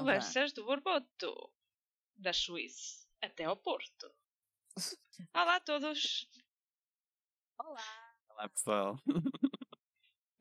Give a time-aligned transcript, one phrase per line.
[0.00, 1.52] Conversas do Borboto,
[2.16, 4.10] da Suíça até ao Porto.
[5.34, 6.26] Olá a todos,
[7.58, 8.16] Olá!
[8.30, 8.96] Olá pessoal.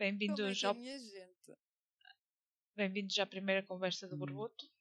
[0.02, 1.58] É bem-vindos que é, ao, minha gente?
[2.74, 4.20] bem-vindos à primeira conversa do Hum.
[4.20, 4.72] Borboto.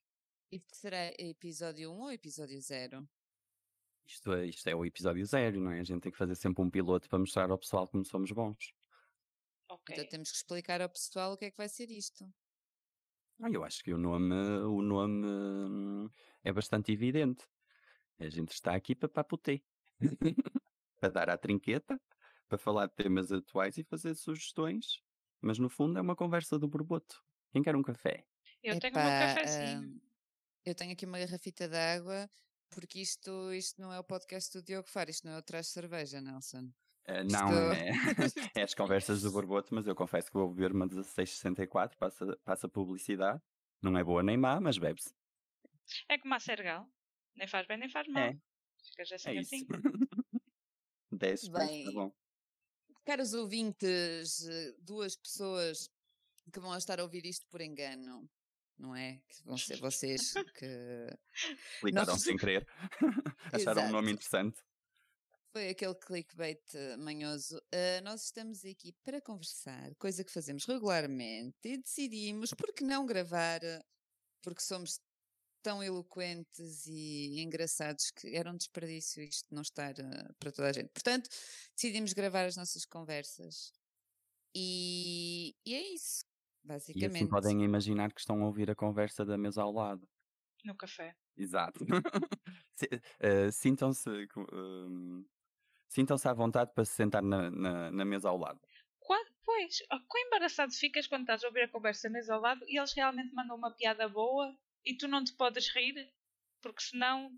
[0.53, 3.09] E será episódio 1 ou episódio 0?
[4.07, 5.81] Isto é, isto é o episódio zero, não é?
[5.81, 8.73] A gente tem que fazer sempre um piloto para mostrar ao pessoal como somos bons.
[9.69, 9.93] Ok.
[9.93, 12.33] Então temos que explicar ao pessoal o que é que vai ser isto.
[13.41, 16.11] Ah, eu acho que o nome, o nome hum,
[16.43, 17.46] é bastante evidente.
[18.18, 19.63] A gente está aqui para papoter.
[21.00, 22.00] para dar à trinqueta,
[22.49, 25.00] para falar de temas atuais e fazer sugestões.
[25.40, 27.22] Mas no fundo é uma conversa do borboto.
[27.53, 28.25] Quem quer um café?
[28.63, 29.82] Eu tenho Epá, cafezinho.
[29.82, 30.00] hum,
[30.64, 32.28] eu tenho aqui uma garrafita de água,
[32.70, 35.69] porque isto, isto não é o podcast do Diogo Faro, isto não é o Traz
[35.69, 36.70] Cerveja, Nelson.
[37.22, 37.89] Isto- não, é,
[38.56, 42.69] é as conversas do borboto, mas eu confesso que vou beber uma 1664, passa, passa
[42.69, 43.41] publicidade.
[43.83, 45.14] Não é boa nem má, mas bebe-se.
[46.08, 46.86] É como a Sergal.
[47.36, 48.22] Nem faz bem nem faz mal.
[48.25, 48.36] É.
[48.91, 49.55] Ficas É assim isso.
[49.55, 49.66] assim.
[51.12, 52.12] 10 Bem, tá bom.
[53.05, 55.90] Caros ouvintes, eh, duas pessoas
[56.52, 58.28] que vão estar a ouvir isto por engano,
[58.77, 59.20] não é?
[59.28, 61.08] Que vão ser vocês que
[61.80, 62.66] Clicaram Nós- sem querer.
[63.52, 64.11] Acharam um nome Exato.
[64.11, 64.62] interessante.
[65.52, 67.56] Foi aquele clickbait eh, manhoso.
[67.74, 73.06] Uh, nós estamos aqui para conversar, coisa que fazemos regularmente, e decidimos por que não
[73.06, 73.80] gravar, eh,
[74.42, 75.00] porque somos
[75.62, 80.72] tão eloquentes e engraçados que era um desperdício isto não estar eh, para toda a
[80.72, 80.90] gente.
[80.90, 81.28] Portanto,
[81.74, 83.72] decidimos gravar as nossas conversas.
[84.55, 86.24] E, e é isso,
[86.64, 87.16] E basicamente.
[87.16, 90.06] assim podem imaginar que estão a ouvir a conversa da mesa ao lado.
[90.64, 91.14] No café.
[91.36, 91.84] Exato.
[92.77, 94.08] Se- Sintam-se
[94.52, 95.24] hum,
[95.89, 98.61] sintam-se à vontade para se sentar na, na, na mesa ao lado.
[99.00, 102.78] Qua- Pois, quão embaraçado ficas quando estás a ouvir a conversa mesa ao lado e
[102.78, 106.12] eles realmente mandam uma piada boa e tu não te podes rir?
[106.61, 107.30] Porque senão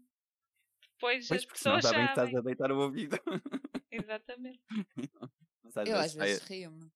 [0.95, 3.17] depois Pois, as porque senão pessoas sabem que estás a deitar o ouvido.
[3.91, 4.61] Exatamente.
[5.63, 6.91] Mas às Eu às vezes, vezes sai- rio-me.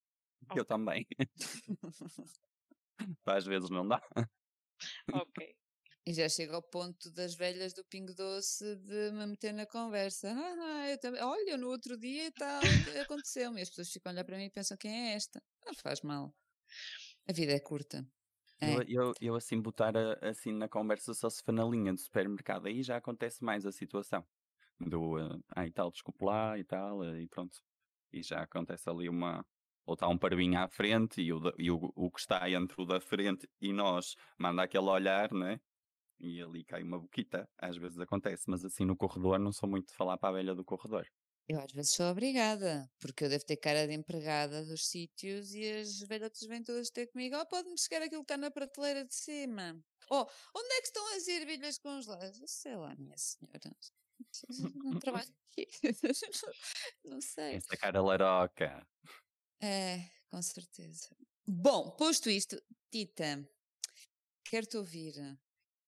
[0.55, 1.07] eu também.
[3.25, 4.01] às vezes não dá.
[5.13, 5.55] Ok.
[6.07, 10.31] E já chega ao ponto das velhas do Pingo Doce de me meter na conversa.
[10.35, 11.21] Ah, eu também.
[11.23, 12.61] Olha, no outro dia e tal,
[13.01, 13.59] aconteceu-me.
[13.59, 15.41] E as pessoas ficam a olhar para mim e pensam quem é esta?
[15.65, 16.31] Não faz mal.
[17.27, 18.05] A vida é curta.
[18.61, 18.75] É.
[18.75, 21.99] Eu, eu, eu assim botar a- assim na conversa só se for na linha do
[21.99, 24.23] supermercado, aí já acontece mais a situação.
[24.79, 27.57] Do uh, ah, e tal, desculpe lá e tal, eh, e pronto.
[28.13, 29.45] E já acontece ali uma.
[29.85, 32.85] Ou está um parvinho à frente e, o, e o, o que está entre o
[32.85, 35.59] da frente e nós manda aquele olhar, né?
[36.19, 37.47] E ali cai uma boquita.
[37.57, 40.55] Às vezes acontece, mas assim no corredor não sou muito de falar para a velha
[40.55, 41.05] do corredor.
[41.47, 45.63] Eu às vezes sou obrigada, porque eu devo ter cara de empregada dos sítios e
[45.73, 47.35] as velhotas vêm todas ter comigo.
[47.39, 49.79] Oh, pode-me chegar aquilo que está na prateleira de cima.
[50.09, 52.41] Oh, onde é que estão as ervilhas congeladas?
[52.47, 53.75] Sei lá, minha senhora.
[54.83, 55.67] Não trabalho aqui.
[57.03, 57.55] Não sei.
[57.55, 58.85] Essa cara laroca.
[59.61, 61.15] É, com certeza.
[61.47, 62.59] Bom, posto isto,
[62.91, 63.47] Tita,
[64.43, 65.37] quero-te ouvir.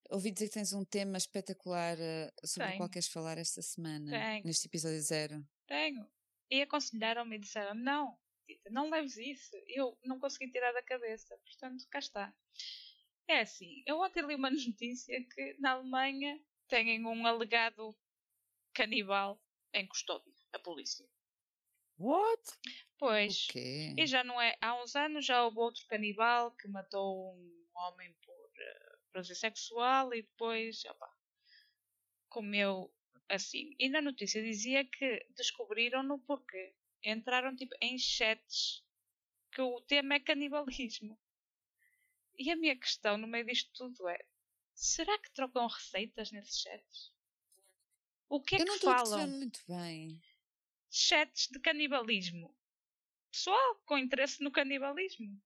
[0.09, 2.89] Ouvi dizer que tens um tema espetacular eh, sobre o qual Tenho.
[2.91, 4.43] queres falar esta semana, Tenho.
[4.45, 5.45] neste episódio zero.
[5.67, 6.07] Tenho.
[6.49, 9.51] E aconselharam-me e disseram: não, Tita, não leves isso.
[9.67, 11.37] Eu não consegui tirar da cabeça.
[11.39, 12.33] Portanto, cá está.
[13.27, 17.93] É assim, eu ontem li uma notícia que na Alemanha têm um alegado
[18.73, 19.41] canibal
[19.73, 21.05] em custódia, a polícia.
[21.99, 22.41] What?
[22.97, 23.93] Pois, O quê?
[23.97, 24.55] e já não é.
[24.61, 30.13] Há uns anos já houve outro canibal que matou um homem por eh, prazer sexual
[30.13, 31.09] e depois, opá,
[32.29, 32.93] comeu
[33.29, 33.75] assim.
[33.79, 36.73] E na notícia dizia que descobriram-no porque
[37.03, 38.83] entraram tipo em chats
[39.51, 41.19] que o tema é canibalismo.
[42.37, 44.19] E a minha questão no meio disto tudo é:
[44.73, 47.11] será que trocam receitas nesses chats?
[48.29, 49.17] O que é Eu não que falam?
[49.17, 50.21] perceber muito bem.
[50.89, 52.55] chats de canibalismo.
[53.31, 55.41] Pessoal com interesse no canibalismo.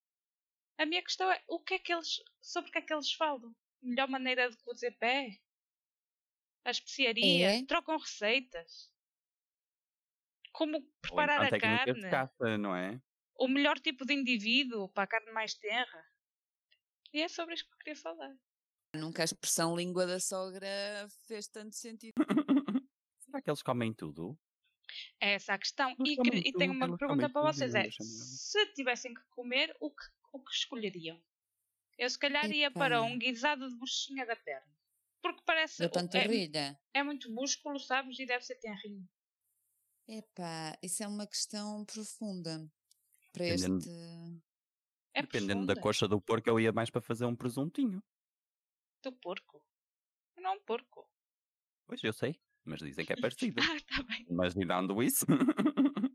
[0.78, 2.20] A minha questão é o que é que eles.
[2.40, 3.54] sobre o que é que eles falam?
[3.82, 5.38] Melhor maneira de cozer pé?
[6.64, 7.58] A especiaria?
[7.58, 7.64] É?
[7.66, 8.90] Trocam receitas?
[10.52, 12.10] Como Ou preparar então a de carne?
[12.10, 13.00] caça, não é?
[13.36, 16.04] O melhor tipo de indivíduo para a carne mais tenra?
[17.12, 18.34] E é sobre isto que eu queria falar.
[18.94, 20.68] Nunca a expressão língua da sogra
[21.26, 22.12] fez tanto sentido.
[23.20, 24.38] Será que eles comem tudo?
[25.20, 25.94] É essa a questão.
[25.98, 30.04] Eles E, e tenho uma pergunta para vocês: é se tivessem que comer, o que,
[30.32, 31.22] o que escolheriam?
[31.98, 32.80] Eu se calhar ia Epá.
[32.80, 34.72] para um guisado de buchinha da perna.
[35.20, 35.78] Porque parece.
[35.78, 36.80] Da é, panturrilha.
[36.92, 38.18] é muito músculo, sabes?
[38.18, 39.08] E deve ser tenrinho.
[40.08, 42.68] Epá, isso é uma questão profunda.
[43.32, 44.42] Para Dependendo- este.
[45.14, 45.80] É Dependendo da profunda.
[45.82, 48.02] coxa do porco, eu ia mais para fazer um presuntinho.
[49.02, 49.62] Do porco.
[50.38, 51.08] Não é um porco.
[51.86, 53.60] Pois eu sei, mas dizem que é parecido.
[53.62, 54.26] Ah, tá bem.
[54.30, 55.24] mas tirando isso,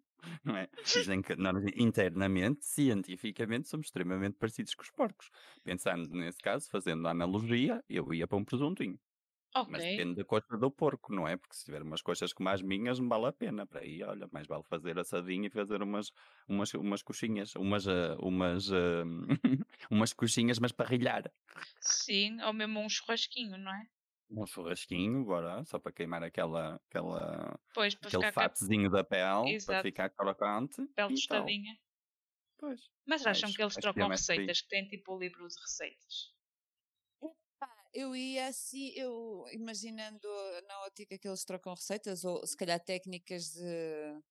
[0.48, 0.70] não é?
[0.96, 5.30] Dizem que nós, internamente, cientificamente, somos extremamente parecidos com os porcos.
[5.64, 9.00] Pensando nesse caso, fazendo a analogia, eu ia para um presuntinho.
[9.70, 9.88] Mas Ok.
[9.88, 11.36] depende da coxa do porco, não é?
[11.38, 13.68] Porque se tiver umas coxas como as minhas, não vale a pena.
[13.68, 16.12] Para aí, olha, mais vale fazer assadinho e fazer umas,
[16.48, 19.04] umas, umas coxinhas, umas, ah, umas, ah,
[19.92, 21.32] umas coxinhas, mas para rilhar.
[21.82, 23.90] Sim, ou mesmo um churrasquinho, não é?
[24.29, 29.51] Um churrasquinho, bora, só para queimar aquela, aquela, Pois, para aquele fatozinho da pele, para
[29.53, 29.83] Exato.
[29.83, 30.85] ficar crocante.
[30.95, 31.77] pele tostadinha.
[32.57, 32.81] Pois.
[33.06, 34.18] Mas acham Acho- que eles trocam é por aí.
[34.18, 36.33] receitas, que têm tipo o livro de receitas?
[37.94, 40.27] Eu ia assim, eu imaginando
[40.68, 44.21] na ótica que eles trocam receitas, ou se calhar técnicas de,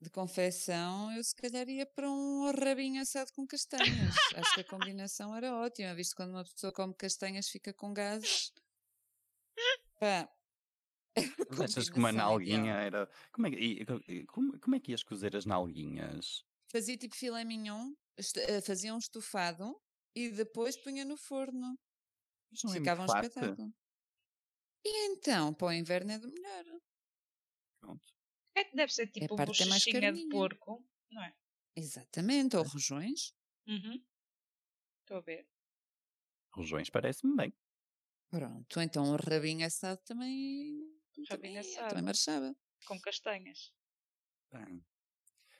[0.00, 4.14] de confecção, eu se calhar ia para um rabinho assado com castanhas.
[4.36, 4.64] Acho que a
[4.94, 8.52] combinação era ótima, visto que quando uma pessoa come castanhas fica com gases.
[10.00, 10.28] Pá.
[11.64, 13.08] Achas que uma nalguinha era.
[13.32, 13.84] Como é, que-
[14.26, 16.44] como, como é que ias cozer as nalguinhas?
[16.72, 19.76] Fazia tipo filé mignon, eh, fazia um estofado
[20.14, 21.76] e depois punha no forno.
[22.64, 23.26] Não é Ficava um farto.
[23.26, 23.72] espetáculo.
[24.84, 26.64] E então, para o inverno é do melhor.
[27.80, 28.12] Pronto.
[28.56, 31.32] É que deve ser tipo parte que é mais bochechinha de porco, não é?
[31.76, 33.32] Exatamente, ou rojões.
[33.66, 34.02] Uhum.
[35.02, 35.46] Estou a ver.
[36.52, 37.52] Rojões parece-me bem.
[38.30, 40.84] Pronto, então um rabinho assado também.
[41.30, 41.88] Rabinho também, assado.
[41.88, 42.54] também marchava.
[42.86, 43.72] Com castanhas.
[44.52, 44.84] Bem,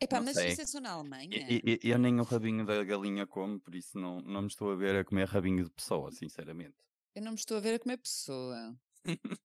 [0.02, 0.54] Epá, Não mas sei.
[0.54, 1.60] isso é só na Alemanha.
[1.66, 4.70] e- e- Eu nem o rabinho da galinha como, por isso não, não me estou
[4.72, 6.78] a ver a comer rabinho de pessoa, sinceramente.
[7.14, 8.76] Eu não me estou a ver a comer pessoa.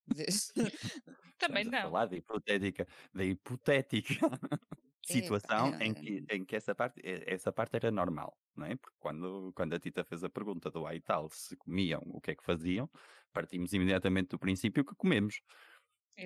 [1.39, 1.89] Também Estamos a não.
[1.89, 4.15] falar da hipotética, da hipotética
[5.05, 8.75] situação em Epá, que, em que essa, parte, eh, essa parte era normal, não é?
[8.75, 12.31] Porque quando, quando a Tita fez a pergunta do ai tal se comiam, o que
[12.31, 12.89] é que faziam,
[13.33, 15.41] partimos imediatamente do princípio que comemos.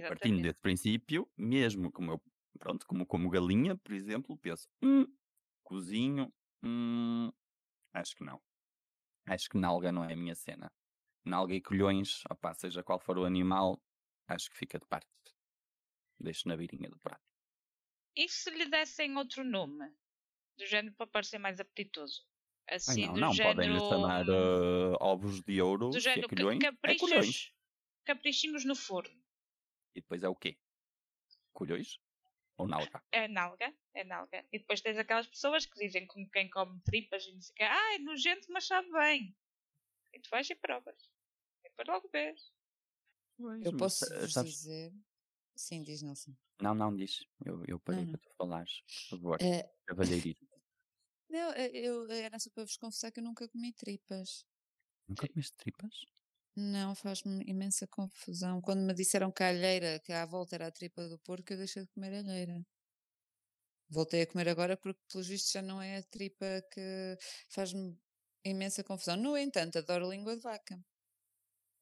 [0.08, 0.42] Partindo Exatamente.
[0.42, 2.24] desse princípio, mesmo como eu,
[2.60, 5.06] pronto, como, como galinha, por exemplo, penso, hum,
[5.64, 6.34] cozinho,
[6.64, 7.32] hum,
[7.94, 8.42] acho que não.
[9.28, 10.72] Acho que nalga não é a minha cena.
[11.26, 13.82] Nalga e colhões, opá, seja qual for o animal,
[14.28, 15.08] acho que fica de parte.
[16.26, 17.29] Deixo na virinha do prato.
[18.16, 19.90] E se lhe dessem outro nome?
[20.58, 22.28] Do género para parecer mais apetitoso?
[22.68, 23.56] Ai, Assim, não, do não, género.
[23.56, 27.00] podem lhe chamar eh, ovos de ouro, do é género colhões, é colhões.
[27.00, 27.54] caprichos.
[28.06, 29.24] Caprichinhos no forno.
[29.96, 30.58] E depois é o quê?
[31.54, 32.00] Colhões?
[32.58, 33.02] Ou nalga?
[33.12, 34.46] É nalga, é nalga.
[34.52, 37.56] E depois tens aquelas pessoas que dizem como quem come tripas e não sei o
[37.56, 37.64] quê.
[37.64, 39.36] Ah, é nojento, mas sabe bem.
[40.14, 41.10] E tu vais e provas.
[41.64, 42.52] E depois logo vês.
[43.64, 44.92] Eu posso sabes- dizer.
[45.66, 46.36] Sim, diz Nelson.
[46.62, 47.26] Não, não, diz.
[47.46, 48.82] Eu, eu parei Não, para tu falares.
[49.10, 50.48] Por favor, Eh, cavalheirismo.
[51.30, 54.46] não, eh, eu era só para vos confessar que eu nunca comi tripas.
[55.08, 55.96] Nunca comeste tripas?
[56.56, 58.62] Não, faz-me imensa confusão.
[58.62, 61.58] Quando me disseram que a alheira, que à volta era a tripa do porco, eu
[61.58, 62.64] deixei de comer alheira.
[63.96, 67.18] Voltei a comer agora porque, pelos vistos, já não é a tripa que
[67.50, 67.98] faz-me
[68.44, 69.16] imensa confusão.
[69.18, 70.76] No entanto, adoro língua de vaca.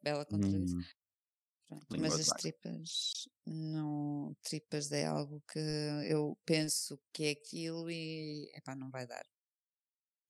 [0.02, 0.80] Bela contradição.
[0.80, 0.86] Hum,
[1.68, 4.34] Pronto, mas as tripas, não.
[4.42, 5.60] Tripas é algo que
[6.10, 8.50] eu penso que é aquilo e.
[8.56, 9.26] Epá, não vai dar.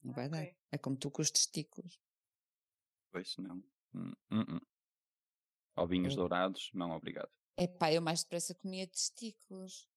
[0.04, 0.42] Não vai dar.
[0.42, 0.58] Ok.
[0.72, 2.00] É como tu com os testículos.
[3.12, 3.64] pois não.
[3.94, 4.60] Hum, hum, hum.
[5.76, 7.30] Ovinhos Eu- dourados, não obrigado.
[7.56, 9.88] Epá, eu mais depressa comia testículos.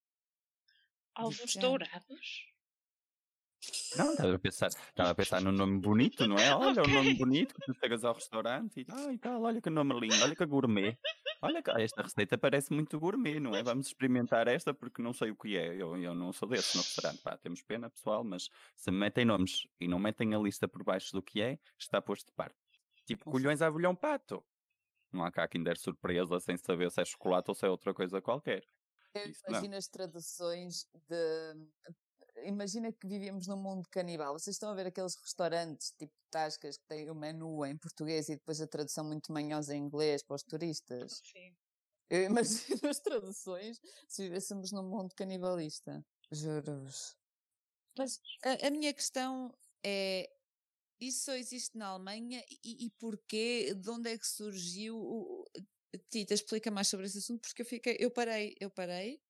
[1.16, 2.46] Ovos dourados.
[3.96, 6.48] Não, estava a pensar, estava a pensar num nome bonito, não é?
[6.56, 6.90] Olha, Ok.
[6.90, 10.00] um nome bonito que tu chegas ao restaurante e ah, e tal, olha que nome
[10.00, 10.96] lindo, olha que gourmet.
[11.42, 13.62] Olha, que esta receita parece muito gourmet, não é?
[13.62, 15.68] Vamos experimentar esta porque não sei o que é.
[15.68, 17.22] Eu, eu não sou desse no restaurante.
[17.22, 20.84] Pá, temos pena, pessoal, mas se me metem nomes e não metem a lista por
[20.84, 22.56] baixo do que é, está posto de parte.
[23.06, 24.44] Tipo, colhões a bolhão pato.
[25.12, 27.92] Não há cá quem der surpresa sem saber se é chocolate ou se é outra
[27.92, 28.64] coisa qualquer.
[29.14, 29.22] Não.
[29.48, 31.54] imagino as traduções de.
[32.44, 34.32] Imagina que vivíamos num mundo canibal.
[34.38, 38.36] Vocês estão a ver aqueles restaurantes tipo tascas que têm o menu em português e
[38.36, 41.20] depois a tradução muito manhosa em inglês para os turistas.
[41.24, 41.54] Sim.
[42.08, 46.04] Eu imagino as traduções se vivêssemos num mundo canibalista.
[46.32, 47.16] Juro-vos.
[47.98, 49.52] Mas a, a minha questão
[49.84, 50.30] é:
[51.00, 53.74] isso só existe na Alemanha e, e porquê?
[53.74, 54.96] De onde é que surgiu?
[54.96, 55.44] O,
[56.08, 59.20] Tita, explica mais sobre esse assunto, porque eu fiquei, eu parei, eu parei.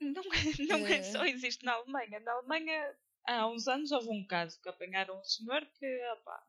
[0.00, 0.22] Não, é-
[0.68, 1.30] não é só Eh.
[1.30, 2.20] existe na Alemanha.
[2.20, 2.96] Na Alemanha,
[3.26, 6.44] há uns anos, houve um caso que apanharam um senhor que opá,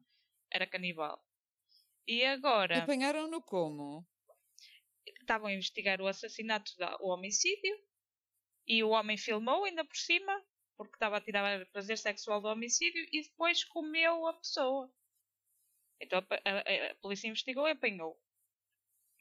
[0.52, 1.24] era canibal.
[2.08, 4.06] E agora Apanharam-no como?
[5.22, 7.76] estavam a investigar o assassinato, o homicídio,
[8.68, 10.44] e o homem filmou ainda por cima,
[10.78, 14.92] porque estava a tirar prazer sexual do homicídio, e depois comeu a pessoa.
[16.00, 18.20] Então a, a- a polícia investigou e apanhou.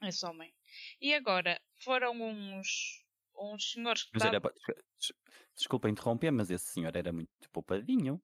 [0.02, 0.54] Esse homem.
[1.00, 3.03] E agora foram uns,
[3.38, 4.34] uns senhores que Mas estavam.
[4.34, 4.52] era, pa-
[4.98, 5.12] des-
[5.56, 8.22] desculpa interromper, mas esse senhor era muito poupadinho.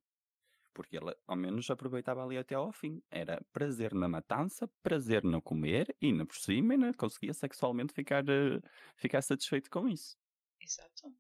[0.75, 3.02] Porque ele ao menos aproveitava ali até ao fim.
[3.11, 8.25] Era prazer na matança, prazer no comer e ainda por cima ainda conseguia sexualmente ficar,
[8.29, 8.61] eh,
[8.97, 10.17] ficar satisfeito com isso.
[10.61, 11.14] Exato.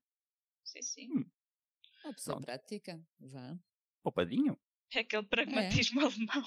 [0.64, 1.32] Sim, sim.
[2.04, 2.46] Uma pessoa Pronto.
[2.46, 3.02] prática.
[3.20, 3.58] Vá.
[4.02, 4.58] Poupadinho.
[4.94, 6.44] É aquele pragmatismo alemão.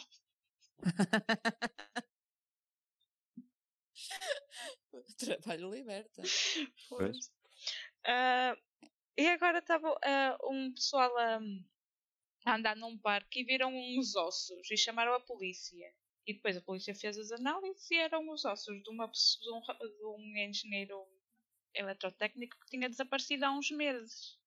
[4.91, 6.21] O trabalho liberta.
[6.89, 7.31] Pois.
[8.05, 8.55] Ah,
[9.17, 11.39] e agora estava ah, um pessoal a,
[12.45, 15.93] a andar num parque e viram uns ossos e chamaram a polícia.
[16.25, 19.83] E depois a polícia fez as análises e eram os ossos de, uma pessoa, de,
[19.83, 21.05] um, de um engenheiro
[21.73, 24.39] eletrotécnico que tinha desaparecido há uns meses.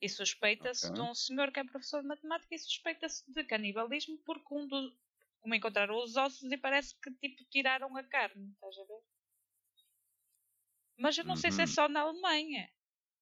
[0.00, 0.94] E suspeita-se Ok.
[0.94, 4.92] de um senhor que é professor de matemática e suspeita-se de canibalismo porque um dos.
[5.40, 9.00] Como encontraram os ossos e parece que tipo tiraram a carne, estás a ver?
[10.98, 11.68] Mas eu não sei se é Uhum.
[11.68, 12.68] só na Alemanha.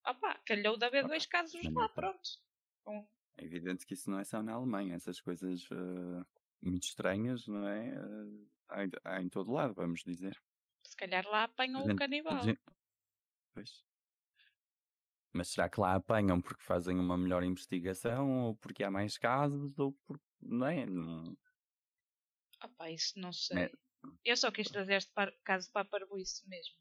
[0.06, 2.28] Opa, calhou de haver dois casos lá, pronto.
[2.86, 3.06] Um-
[3.36, 4.94] É evidente que isso não é só na Alemanha.
[4.94, 6.24] Essas coisas eh,
[6.62, 7.88] muito estranhas, não é?
[7.90, 10.40] Eh, há, em- há em todo lado, vamos dizer.
[10.84, 12.42] se calhar lá apanham o Gente, canibal.
[12.42, 12.60] gente-
[13.52, 13.84] Pois.
[15.34, 19.78] Mas será que lá apanham porque fazem uma melhor investigação ou porque há mais casos
[19.78, 20.24] ou porque.
[20.40, 20.86] Não é?
[20.86, 21.36] Não-
[22.62, 23.64] Opa, isso não sei.
[23.64, 23.70] É.
[24.24, 26.74] Eu só quis trazer este par- caso para a parvoíce mesmo.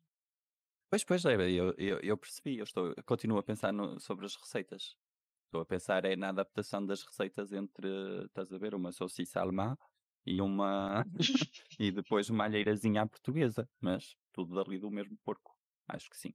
[0.90, 2.58] Pois, pois, é, eu, eu, eu percebi.
[2.58, 4.96] Eu, estou, eu continuo a pensar no- sobre as receitas.
[5.46, 7.88] Estou a pensar é na adaptação das receitas entre,
[8.26, 9.78] estás a ver, uma salsicha alemã
[10.26, 11.04] e uma.
[11.80, 13.70] e depois uma alheirazinha à portuguesa.
[13.80, 15.56] Mas tudo dali do mesmo porco.
[15.88, 16.34] Acho que sim.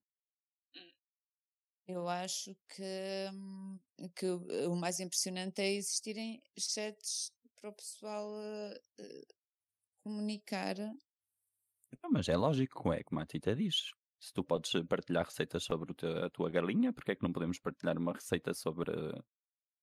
[1.87, 2.83] Eu acho que,
[3.35, 3.79] hum,
[4.15, 8.81] que o mais impressionante é existirem chats para o pessoal eh,
[10.05, 10.77] comunicar.
[12.03, 13.91] Não, mas é lógico, é como a Tita diz.
[14.19, 17.59] Se tu podes partilhar receitas sobre teu- a tua galinha, porque é que não podemos
[17.59, 18.93] partilhar uma receita sobre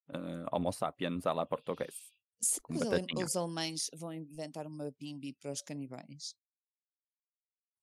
[0.09, 1.95] eh, Homo sapiens à la português?
[2.61, 6.35] Com que os, ale- os alemães vão inventar uma bimbi para os canibais?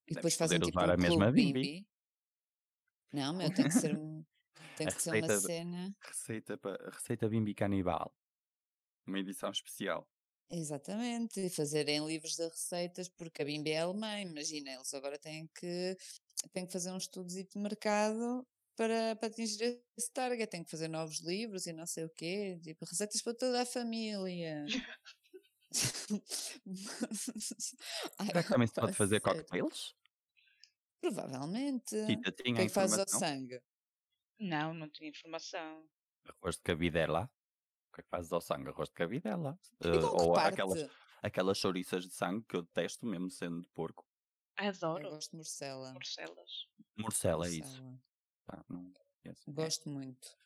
[0.07, 1.53] E Deves depois fazem tipo um a mesma bimbi.
[1.53, 1.87] bimbi?
[3.13, 4.23] Não, meu, tem que ser, um-
[4.77, 5.95] tem A que ser uma receita cena.
[6.01, 6.59] Receita,
[6.91, 8.13] receita bimbi canibal.
[9.07, 10.07] Uma edição especial.
[10.49, 15.97] Exatamente, fazerem livros de receitas, porque a Bimbi é alemã, imagina, eles agora têm que,
[16.53, 18.45] têm que fazer um estudo de mercado
[18.75, 22.59] para, para atingir esse target, têm que fazer novos livros e não sei o quê,
[22.61, 24.71] tipo, receitas para toda a família.
[28.19, 29.95] Ai, Será que também se pode fazer cocktails?
[31.01, 31.95] Provavelmente.
[32.07, 33.19] Tita O tinha que a é que fazes ao informação.
[33.19, 33.61] sangue?
[34.39, 35.89] Não, não tinha informação.
[36.31, 37.21] Arroz de cabidela.
[37.95, 38.67] O que é que fazes ao sangue?
[38.67, 39.57] Arroz de cabidela.
[39.81, 40.55] E Eh, ou parte?
[40.55, 40.91] aquelas,
[41.23, 44.05] aquelas chouriças de sangue que eu detesto mesmo sendo de porco.
[44.59, 45.93] Eu Adoro gosto de morcela.
[45.93, 46.67] morcelas.
[46.97, 47.81] Morcela, é isso.
[48.45, 48.91] Pá, não
[49.23, 49.49] conheço.
[49.49, 49.53] É.
[49.53, 50.37] Gosto muito.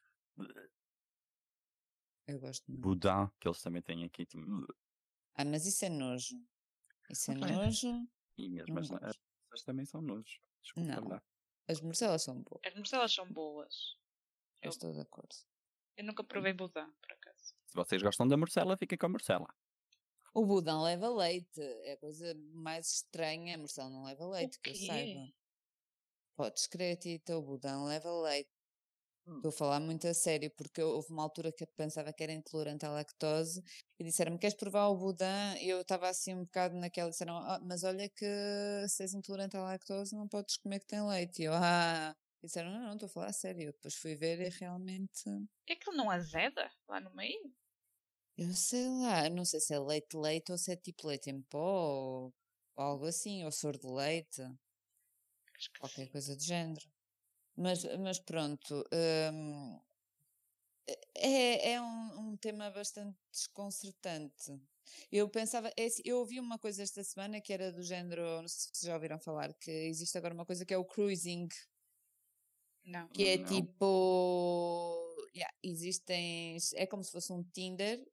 [2.28, 2.82] Eu gosto muito.
[2.82, 4.26] Boudin, que eles também têm aqui.
[4.28, 4.46] tipo,
[5.34, 6.36] Ah, mas isso é nojo.
[7.10, 7.52] Isso é Ok.
[7.56, 8.08] nojo.
[8.38, 9.20] E mesmo Não as, gosto.
[9.54, 10.40] as também são nojos.
[10.62, 11.08] Desculpa Não.
[11.08, 11.24] lá.
[11.68, 12.62] As morcelas são boas.
[12.64, 13.98] As morcelas são boas.
[14.62, 15.36] Eu Eu- estou de acordo.
[16.00, 17.54] Eu nunca provei boudin, por acaso.
[17.68, 19.48] Se vocês gostam da morcela, fiquem com a morcela.
[20.34, 21.60] O budão leva leite.
[21.84, 23.56] É a coisa mais estranha.
[23.56, 25.28] A morcela não leva leite, que eu saiba.
[26.38, 28.50] Podes crer, Tita, o budão leva leite.
[29.28, 29.36] Hum.
[29.36, 32.32] Estou a falar muito a sério, porque houve uma altura que eu pensava que era
[32.32, 33.62] intolerante à lactose
[34.00, 35.54] e disseram-me: Queres provar o budã?
[35.58, 37.10] E eu estava assim um bocado naquela.
[37.10, 38.26] Disseram: "Ah, Mas olha que
[38.88, 41.42] se és intolerante à lactose, não podes comer que tem leite.
[41.42, 42.16] E eu, ah.
[42.42, 43.64] E disseram: Não, não, estou a falar a sério.
[43.64, 45.30] Eu depois fui ver e realmente.
[45.68, 47.54] É que ele não azeda lá no meio?
[48.38, 51.42] Eu sei lá, não sei se é leite leite ou se é tipo leite em
[51.42, 52.34] pó ou,
[52.78, 54.42] ou algo assim, ou soro de leite,
[55.78, 56.12] qualquer sim.
[56.12, 56.90] coisa do género.
[57.58, 58.86] Mas, mas pronto,
[59.34, 59.82] hum,
[61.16, 64.58] é, é um, um tema bastante desconcertante.
[65.12, 68.48] Eu pensava, é assim, eu ouvi uma coisa esta semana que era do género, não
[68.48, 71.48] sei se vocês já ouviram falar, que existe agora uma coisa que é o cruising,
[72.90, 73.08] Não.
[73.10, 73.46] que é Não.
[73.46, 78.04] tipo, yeah, existem, é como se fosse um Tinder,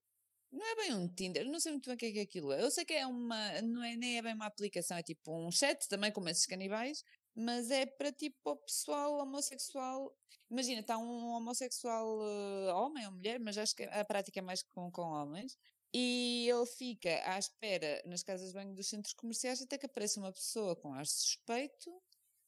[0.53, 2.63] não é bem um Tinder, não sei muito bem o que é que aquilo é.
[2.63, 5.51] Eu sei que é uma, não é, nem é bem uma aplicação, é tipo um
[5.51, 7.03] chat também como esses canibais,
[7.35, 10.15] mas é para tipo o pessoal homossexual.
[10.51, 14.63] Imagina, está um homossexual eh, homem ou mulher, mas acho que a prática é mais
[14.63, 15.57] com, com homens.
[15.93, 20.21] E ele fica à espera nas casas de banho dos centros comerciais até que apareça
[20.21, 21.91] uma pessoa com ar suspeito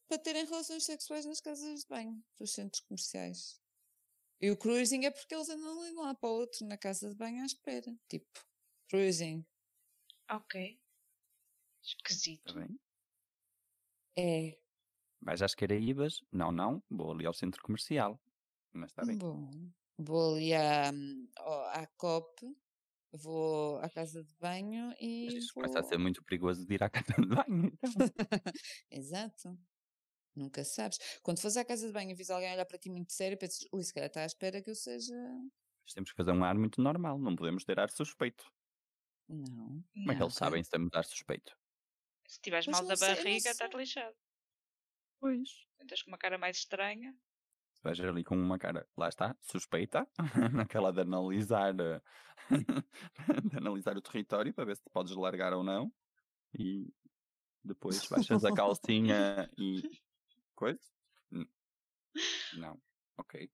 [0.09, 3.61] para terem relações sexuais nas casas de banho dos centros comerciais.
[4.41, 7.09] E o cruising é porque eles andam de um lado para o outro na casa
[7.09, 7.95] de banho à espera.
[8.09, 8.47] Tipo,
[8.88, 9.45] cruising.
[10.31, 10.81] Ok.
[11.83, 12.49] Esquisito.
[12.49, 12.81] Está bem?
[14.17, 14.59] É.
[15.21, 16.21] Vais às Caraíbas?
[16.33, 16.83] Não, não.
[16.88, 18.21] Vou ali ao centro comercial.
[18.73, 19.19] Mas está bem.
[19.19, 19.50] Bom,
[19.99, 20.91] vou ali à,
[21.73, 22.57] à COP,
[23.12, 25.62] vou à casa de banho e Mas isto vou...
[25.62, 27.67] começa a ser muito perigoso de ir à casa de banho.
[27.67, 27.79] Então.
[28.91, 29.59] Exato.
[30.38, 30.99] Nunca sabes.
[31.21, 33.66] Quando fores à casa de banho e vis alguém olhar para ti muito sério, pensas,
[33.73, 35.14] ui, se calhar está à espera que eu seja...
[35.83, 37.18] Mas temos que fazer um ar muito normal.
[37.18, 38.45] Não podemos ter ar suspeito.
[39.28, 39.83] Não.
[39.92, 41.59] Como é que eles sabem se temos ar suspeito?
[42.28, 44.14] Se tiveres mal da sei, barriga, estás lixado.
[45.18, 45.66] Pois.
[45.80, 47.16] Estás com uma cara mais estranha.
[47.83, 50.07] Vais ali com uma cara, lá está, suspeita,
[50.52, 52.00] naquela de analisar, eh,
[53.50, 55.92] de analisar o território para ver se te podes largar ou não.
[56.59, 56.92] E
[57.64, 59.83] depois baixas a calcinha e
[60.59, 60.83] coisa.
[62.55, 62.83] Não.
[63.17, 63.49] Ok.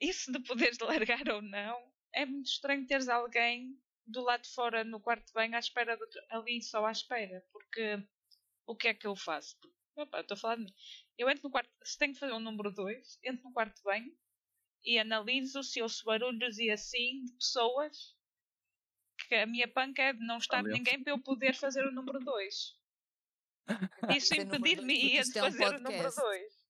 [0.00, 4.82] Isso de poderes largar ou não, é muito estranho teres alguém do lado de fora
[4.82, 7.46] no quarto de banho à espera do, ali só à espera.
[7.52, 8.02] Porque
[8.66, 9.56] o que é que eu faço?
[9.94, 10.74] Opa, estou a falar de mim.
[11.16, 13.82] Eu entro no quarto, se tenho que fazer o número 2, entro no quarto de
[13.82, 14.16] banho
[14.82, 18.16] e analiso se ouço barulhos e assim de pessoas
[19.28, 20.72] que a minha panca é de não estar Valeu.
[20.72, 22.79] ninguém para eu poder fazer o número 2.
[24.16, 26.20] Isso impedir-me de é um fazer o número podcast.
[26.20, 26.60] 2.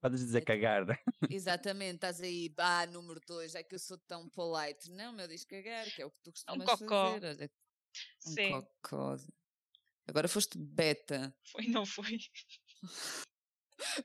[0.00, 0.84] Podes dizer É cagar.
[1.30, 4.90] Exatamente, estás aí, ah, número 2, é que eu sou tão polite.
[4.90, 7.12] Não, meu, diz cagar, que é o que tu costumas cocó.
[7.12, 7.26] fazer.
[7.26, 7.50] Olha,
[8.26, 9.16] um Sim, cocó.
[10.08, 11.34] Agora foste beta.
[11.44, 12.18] foi, não foi.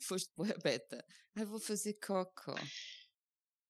[0.01, 0.31] Foste
[0.63, 1.05] beta.
[1.35, 2.55] Ai, vou fazer cocó.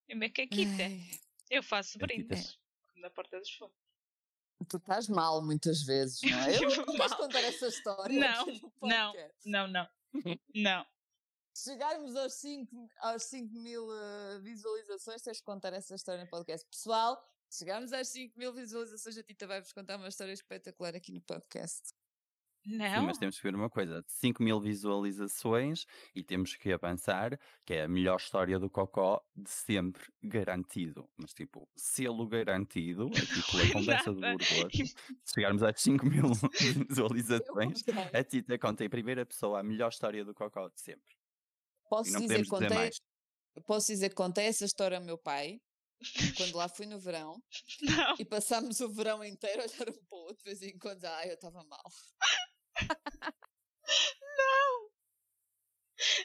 [0.07, 0.83] É minha caquita.
[0.83, 1.01] Ai,
[1.49, 2.57] Eu faço brindes
[2.95, 3.86] na porta dos fundos.
[4.65, 6.55] Tu estás mal muitas vezes, não é?
[6.63, 7.17] Eu não mal.
[7.17, 8.45] contar essa história Não,
[8.81, 9.13] não.
[9.45, 9.87] Não, não.
[10.53, 10.85] Não.
[11.53, 16.29] Se chegarmos aos 5 aos cinco mil eh, visualizações, tens de contar essa história no
[16.29, 16.67] podcast.
[16.67, 21.11] Pessoal, se chegarmos às 5 mil visualizações, a Tita vai-vos contar uma história espetacular aqui
[21.11, 21.93] no podcast.
[22.67, 23.03] Sim, Não.
[23.05, 27.83] mas temos que ver uma coisa: 5 mil visualizações e temos que avançar, que é
[27.83, 31.09] a melhor história do Cocó de sempre, garantido.
[31.17, 34.37] Mas tipo, selo garantido, aqui pela Foi conversa do nada.
[34.37, 34.69] Burgoso.
[35.23, 36.25] Se chegarmos às 5 mil
[36.89, 41.13] visualizações, a Tita conta em primeira pessoa a melhor história do Cocó de sempre.
[41.13, 42.95] E Posso não dizer, dizer contei, mais.
[43.65, 45.57] posso dizer que contei essa história ao meu pai,
[46.35, 47.41] quando lá fui no verão,
[47.81, 48.15] Não.
[48.19, 51.05] e passámos o verão inteiro a olhar um para o outro de vez em quando.
[51.05, 51.83] Ah, eu estava mal.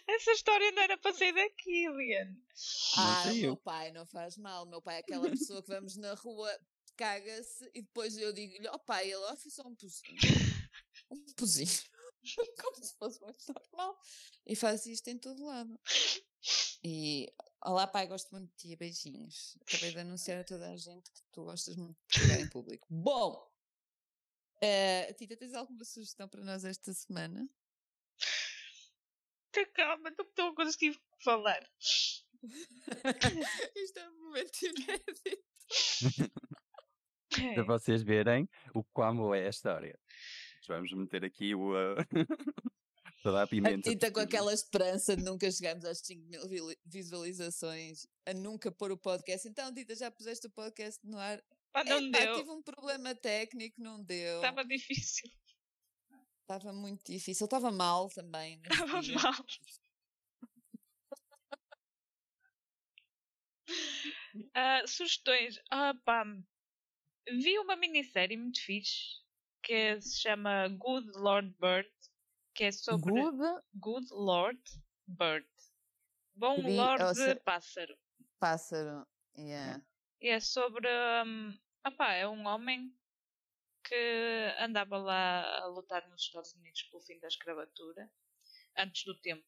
[0.06, 2.44] Essa história não era para sair daqui, Liane.
[2.96, 3.56] Ah, o meu eu.
[3.56, 4.64] pai não faz mal.
[4.64, 6.50] O meu pai é aquela pessoa que vamos na rua,
[6.96, 10.18] caga-se e depois eu digo-lhe: Ó pai, ele ó, só um pozinho.
[11.10, 11.82] Um pozinho.
[12.62, 13.98] Como se fosse muito normal.
[14.46, 15.78] E faz isto em todo lado.
[16.84, 17.32] E
[17.64, 18.76] olá, pai, gosto muito de ti.
[18.76, 19.56] Beijinhos.
[19.62, 22.86] Acabei de anunciar a toda a gente que tu gostas muito de pegar em público.
[22.90, 23.51] Bom,
[24.62, 27.48] eh, Tita, tens alguma sugestão para nós esta semana?
[29.51, 31.68] Tenha calma, não estou a conseguir falar.
[33.77, 35.44] Isto é um momento inédito.
[37.55, 39.98] Para vocês verem o quão boa é a história.
[40.57, 41.96] Nós Vamos meter aqui o, uh,
[43.22, 43.88] toda a A pimenta.
[43.88, 44.22] Tita com possível.
[44.24, 49.46] aquela esperança de nunca chegarmos às 5 mil vi- visualizações, a nunca pôr o podcast.
[49.48, 51.42] Então, Tita, já puseste o podcast no ar?
[51.72, 52.35] Pá, não Epá, deu.
[52.37, 54.37] tive um problema técnico, não deu.
[54.37, 55.30] Estava difícil.
[56.42, 57.46] Estava muito difícil.
[57.46, 58.61] Estava mal também.
[58.70, 59.46] Estava mal.
[64.54, 65.58] Ah, sugestões.
[65.70, 66.24] Ah, pá.
[67.30, 69.20] Vi uma minissérie muito fixe
[69.62, 71.88] que se chama Good Lord Bird,
[72.54, 73.38] que é sobre Good
[73.74, 74.62] Good Lord
[75.06, 75.48] Bird.
[76.34, 77.98] Bom Lorde se- Pássaro.
[78.38, 79.06] pássaro.
[79.36, 79.84] Yeah.
[80.20, 80.88] E é sobre.
[81.26, 82.94] hum, opá, é um homem
[83.84, 88.10] que andava lá a lutar nos Estados Unidos pelo fim da escravatura,
[88.76, 89.44] antes do tempo.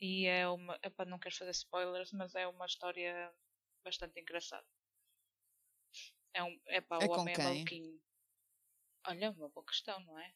[0.00, 0.78] E é uma.
[0.82, 3.32] Epá, não quero fazer spoilers, mas é uma história
[3.82, 4.66] bastante engraçada.
[6.34, 6.60] É um.
[6.68, 7.44] Epá, É o homem é quem?
[7.44, 8.02] maluquinho.
[9.06, 10.34] Olha, uma boa questão, não é?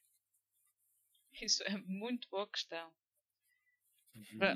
[1.40, 2.90] Isso é muito boa questão.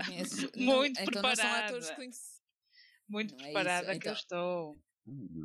[0.07, 1.95] Conheço- não- Muito então não são atores preparada.
[1.97, 2.43] conhecidos.
[3.09, 4.13] Muito Não é isso, preparada que então.
[4.13, 4.83] eu estou.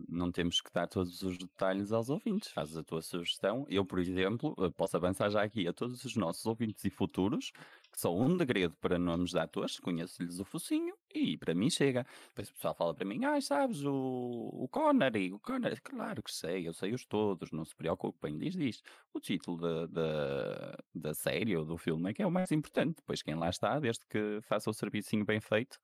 [0.07, 2.49] Não temos que dar todos os detalhes aos ouvintes.
[2.51, 3.65] Fazes a tua sugestão.
[3.69, 7.51] Eu, por exemplo, eh, posso avançar já aqui a todos os nossos ouvintes e futuros,
[7.97, 12.05] são um degredo para nomes de atores, conheço-lhes o focinho e para mim chega.
[12.29, 16.31] Depois o pessoal fala para mim, ah, sabes, o, o Connery, o Connery, claro que
[16.31, 18.83] sei, eu sei-os todos, não se preocupem, diz diz.
[19.11, 22.97] O título da, da, série ou do filme é que é o mais importante.
[22.97, 25.79] Depois quem lá está, desde que faça o serviço bem feito,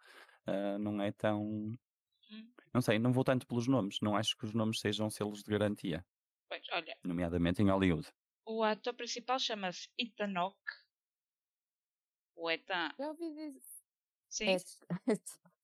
[0.46, 1.76] ah, não é tão
[2.72, 3.98] não sei, não vou tanto pelos nomes.
[4.02, 6.06] Não acho que os nomes sejam selos de garantia,
[6.48, 8.08] Pois, olha, nomeadamente em Hollywood.
[8.46, 10.83] O ator principal chama-se Ethan Hawke.
[12.36, 12.90] O Ethan.
[12.98, 13.62] Já ouvi dizer.
[14.30, 14.50] Sim.
[14.50, 14.58] É-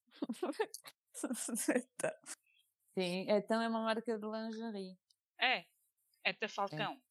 [1.21, 2.11] Então.
[2.93, 4.97] Sim, então é uma marca de lingerie.
[5.37, 5.65] É.
[6.25, 7.01] Ethan Falcão.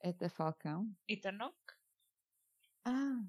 [0.00, 0.90] É da Falcão?
[1.40, 1.74] Hawke.
[2.84, 3.22] Ah.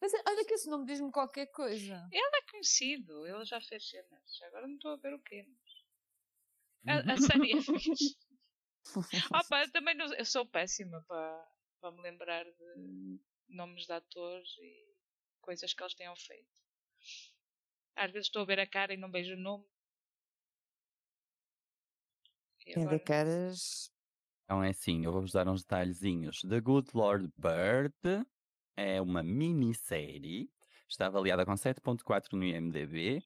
[0.00, 2.08] Mas é- olha que esse nome diz-me qualquer coisa.
[2.10, 3.26] Ele é conhecido.
[3.26, 4.42] Ele já fez cenas.
[4.42, 5.46] Agora não estou a ver o quê.
[6.86, 7.16] A, a
[7.50, 8.16] série é fixe.
[9.34, 11.48] Opa, eu também não, eu sou péssima para,
[11.80, 14.96] para me lembrar de nomes de atores e
[15.40, 16.60] coisas que eles tenham feito.
[17.94, 19.64] Às vezes estou a ver a cara e não vejo o nome.
[22.66, 23.90] E É de agora- caras.
[24.44, 26.40] Então é assim, eu vou-vos dar uns detalhezinhos.
[26.42, 27.94] The Good Lord Bird
[28.76, 30.50] é uma minissérie.
[30.88, 33.22] Está avaliada com 7.4 no IMDB.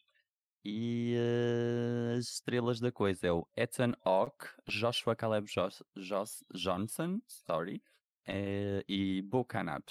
[0.64, 7.18] E eh, as estrelas da coisa é o Ethan Hawke, Joshua Caleb Jos- Jos- Johnson,
[7.26, 7.83] sorry,
[8.26, 9.88] eh, e Bo Canap.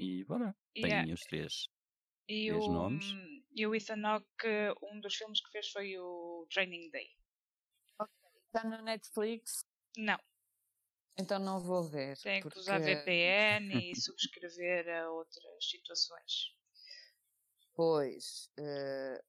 [0.00, 1.68] E bora, E tem a- os três.
[2.28, 3.04] E três o, nomes.
[3.54, 4.48] e o Ethan Hawke,
[4.82, 7.10] um dos filmes que fez foi o Training Day.
[8.46, 9.64] Está no Netflix,
[9.96, 10.18] Não,
[11.18, 12.16] então não vou ver.
[12.18, 12.58] tem que porque...
[12.60, 16.56] usar VPN e subscrever a outras situações.
[17.74, 18.50] Pois.
[18.58, 19.22] eh,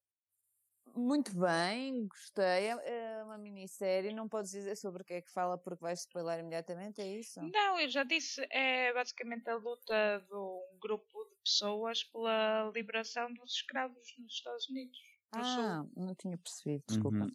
[0.96, 2.44] muito bem, gostei.
[2.70, 4.14] É, é uma minissérie.
[4.14, 7.40] Não podes dizer sobre o que é que fala porque vais spoiler imediatamente, é isso?
[7.42, 13.34] Não, eu já disse, é basicamente a luta de um grupo de pessoas pela liberação
[13.34, 14.98] dos escravos nos Estados Unidos.
[15.34, 15.64] do Sul.
[15.64, 17.18] Ah, não tinha percebido, desculpa.
[17.20, 17.32] Uhum.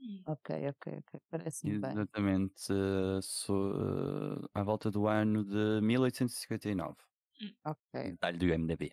[0.00, 0.22] Hum.
[0.26, 1.20] Ok, ok, ok.
[1.30, 1.90] Parece-me bem.
[1.92, 2.62] Exatamente,
[3.22, 3.72] so-
[4.44, 6.96] eh, à volta do ano de 1859.
[7.64, 7.80] Ok.
[7.92, 8.92] Detalhe do IMDB.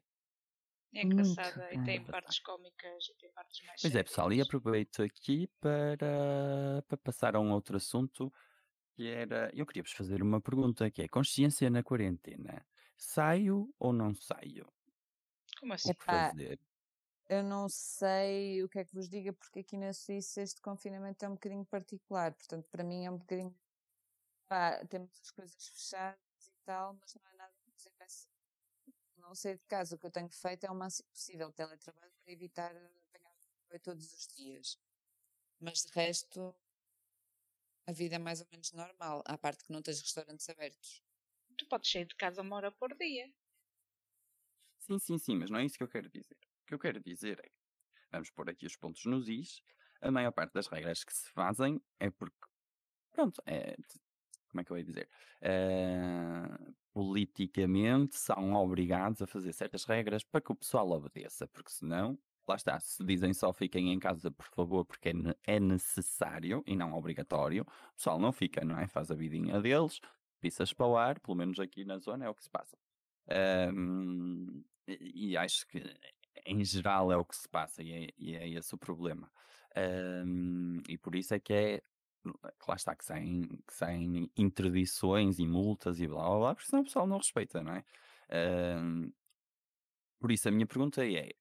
[0.93, 4.41] É Muito engraçada e tem partes cómicas e tem partes mais Pois é, pessoal, e
[4.41, 8.33] aproveito aqui para, para passar a um outro assunto,
[8.95, 12.65] que era, eu queria vos fazer uma pergunta, que é consciência na quarentena.
[12.97, 14.67] Saio ou não saio?
[15.59, 15.91] Como assim?
[15.91, 16.59] O que Epá, fazer?
[17.29, 21.23] Eu não sei o que é que vos diga, porque aqui na Suíça este confinamento
[21.23, 22.33] é um bocadinho particular.
[22.33, 23.55] Portanto, para mim é um bocadinho.
[24.47, 28.27] Pá, temos as coisas fechadas e tal, mas não é nada que nos impeça.
[29.29, 29.95] Não sair de casa.
[29.95, 33.31] O que eu tenho feito é o máximo possível teletrabalho para evitar apanhar
[33.71, 34.75] o todos os dias.
[35.59, 36.55] Mas de resto,
[37.85, 39.21] a vida é mais ou menos normal.
[39.27, 41.03] À parte que não tens restaurantes abertos.
[41.55, 43.31] Tu podes sair de casa uma hora por dia.
[44.79, 46.37] Sim, sim, sim, mas não é isso que eu quero dizer.
[46.63, 47.51] O que eu quero dizer é,
[48.11, 49.61] vamos pôr aqui os pontos nos is,
[50.01, 52.47] a maior parte das regras que se fazem é porque,
[53.11, 53.75] pronto, é,
[54.47, 55.09] como é que eu ia dizer?
[55.41, 62.17] Eh, politicamente são obrigados a fazer certas regras para que o pessoal obedeça, porque senão,
[62.47, 66.75] lá está, se dizem só fiquem em casa, por favor, porque é, é necessário e
[66.75, 68.87] não obrigatório, o pessoal não fica, não é?
[68.87, 69.99] Faz a vidinha deles,
[70.39, 72.77] pisas para o ar, pelo menos aqui na zona é o que se passa.
[73.29, 75.83] Ahm, e acho que
[76.45, 79.31] em geral é o que se passa e é, e é esse o problema.
[79.75, 81.81] Ahm, e por isso é que é
[82.67, 86.81] lá está que saem, que saem interdições e multas e blá blá blá, porque senão
[86.81, 87.83] o pessoal não respeita, não é?
[88.29, 89.11] Ahm,
[90.19, 91.31] por isso a minha pergunta é,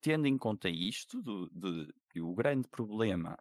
[0.00, 3.38] tendo em conta isto, do, de, que o grande problema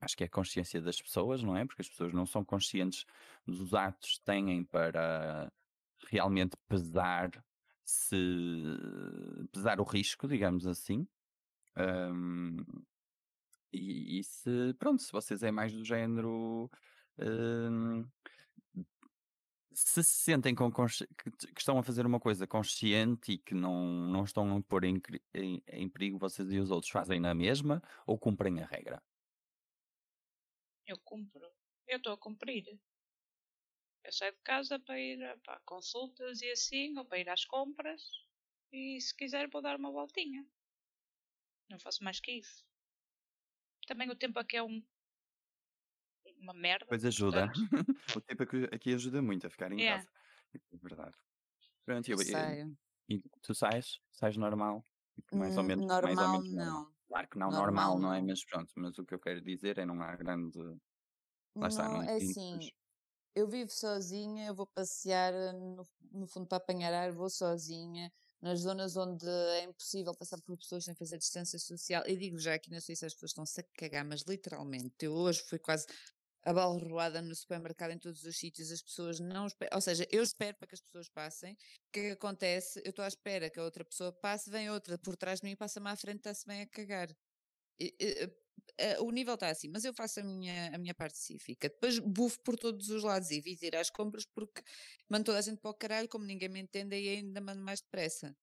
[0.00, 1.64] acho que é a consciência das pessoas, não é?
[1.64, 3.04] Porque as pessoas não são conscientes
[3.46, 5.50] dos atos que têm para
[6.08, 7.30] realmente pesar
[7.84, 8.16] se
[9.52, 11.06] pesar o risco, digamos assim.
[11.76, 12.56] Ahm,
[13.74, 16.70] e, e se, pronto, se vocês é mais do género.
[17.18, 18.04] ahm,
[19.72, 20.78] se se sentem com que,
[21.58, 25.00] estão a fazer uma coisa consciente e que não, não estão a pôr em,
[25.34, 29.02] em, em perigo vocês e os outros, fazem na mesma ou cumprem a regra?
[30.86, 31.44] Eu cumpro.
[31.88, 32.78] Eu estou a cumprir.
[34.04, 37.44] Eu saio de casa para ir a pá, consultas e assim, ou para ir às
[37.44, 38.02] compras.
[38.70, 40.46] E se quiser vou dar uma voltinha.
[41.70, 42.64] Não faço mais que isso.
[43.86, 44.82] Também o tempo aqui é um,
[46.40, 46.86] uma merda.
[46.88, 47.50] Pois ajuda.
[48.16, 48.42] o tempo
[48.72, 49.82] aqui, ajuda muito a ficar em Yeah.
[49.82, 50.08] casa.
[50.54, 51.16] É verdade.
[51.86, 52.76] Pronto, Eu eu, sei.
[53.08, 54.00] e tu sais?
[54.12, 54.86] Sais normal?
[55.16, 56.52] Tipo, Mais ou Hum, menos, mais ou Normal, menos normal.
[56.52, 56.94] não.
[57.08, 58.22] Claro que não Normal, normal, não é?
[58.22, 58.22] não.
[58.22, 60.58] Mas pronto, mas o que eu quero dizer é não há grande.
[61.60, 62.70] Lá está, Não, não é sinto- assim,
[63.34, 68.12] eu vivo sozinha, eu vou passear eh, no, no fundo para apanhar ar, vou sozinha,
[68.44, 72.02] nas zonas onde é impossível passar por pessoas sem fazer distância social.
[72.06, 75.40] E digo já aqui na Suíça as pessoas estão-se a cagar, mas literalmente, eu hoje
[75.48, 75.86] fui quase
[76.42, 80.68] abalroada no supermercado em todos os sítios, as pessoas não ou seja, eu espero para
[80.68, 81.54] que as pessoas passem.
[81.54, 81.56] O
[81.90, 82.82] que é que acontece?
[82.84, 85.52] Eu estou à espera que a outra pessoa passe, vem outra por trás de mim
[85.52, 87.08] e passa-me à frente, está-se bem a cagar.
[89.00, 91.68] O nível está assim, mas eu faço a minha, a minha parte específica.
[91.68, 94.62] Depois bufo por todos os lados e evito ir às compras porque
[95.08, 97.80] mando toda a gente para o caralho, como ninguém me entende, e ainda mando mais
[97.80, 98.36] depressa.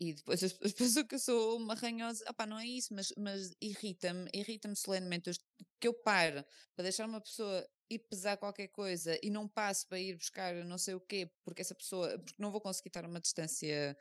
[0.00, 2.24] E depois as pessoas pensam que eu sou uma ranhosa.
[2.28, 5.30] Opá, não é isso, mas, mas irrita-me, irrita-me solenemente
[5.80, 10.00] que eu pare para deixar uma pessoa ir pesar qualquer coisa e não passo para
[10.00, 13.20] ir buscar não sei o quê, porque essa pessoa, porque não vou conseguir estar uma
[13.20, 13.96] distância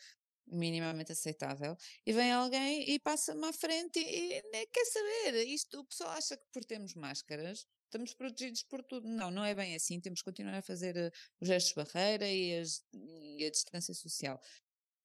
[0.47, 1.75] minimamente aceitável,
[2.05, 5.47] e vem alguém e passa-me à frente e, e nem quer saber.
[5.47, 9.07] Isto, o pessoal acha que por termos máscaras estamos protegidos por tudo.
[9.07, 9.99] Não, não é bem assim.
[9.99, 13.93] Temos que continuar a fazer uh, os gestos de barreira e, as, e a distância
[13.93, 14.39] social.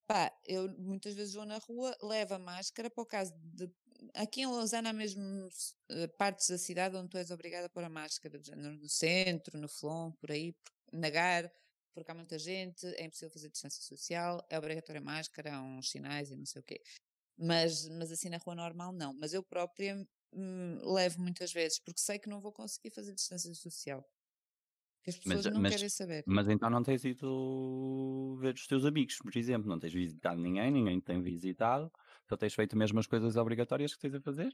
[0.06, 3.70] Pá, eu muitas vezes vou na rua, levo a máscara para o caso de.
[4.14, 7.84] Aqui em Lausanne há mesmo uh, partes da cidade onde tu és obrigada a pôr
[7.84, 10.54] a máscara, no centro, no Flon, por aí,
[10.92, 11.52] na Gar,
[11.94, 15.90] porque há muita gente, é impossível fazer distância social, é obrigatória a máscara, há uns
[15.90, 16.80] sinais e não sei o quê.
[17.38, 19.14] Mas, mas assim na rua normal não.
[19.14, 23.52] Mas eu própria hum, levo muitas vezes, porque sei que não vou conseguir fazer distância
[23.54, 24.04] social.
[25.02, 26.24] Que as pessoas mas, não mas, querem saber.
[26.26, 30.70] Mas então não tens ido ver os teus amigos, por exemplo, não tens visitado ninguém,
[30.70, 31.90] ninguém te tem visitado,
[32.28, 34.52] só tens feito mesmo as coisas obrigatórias que tens a fazer?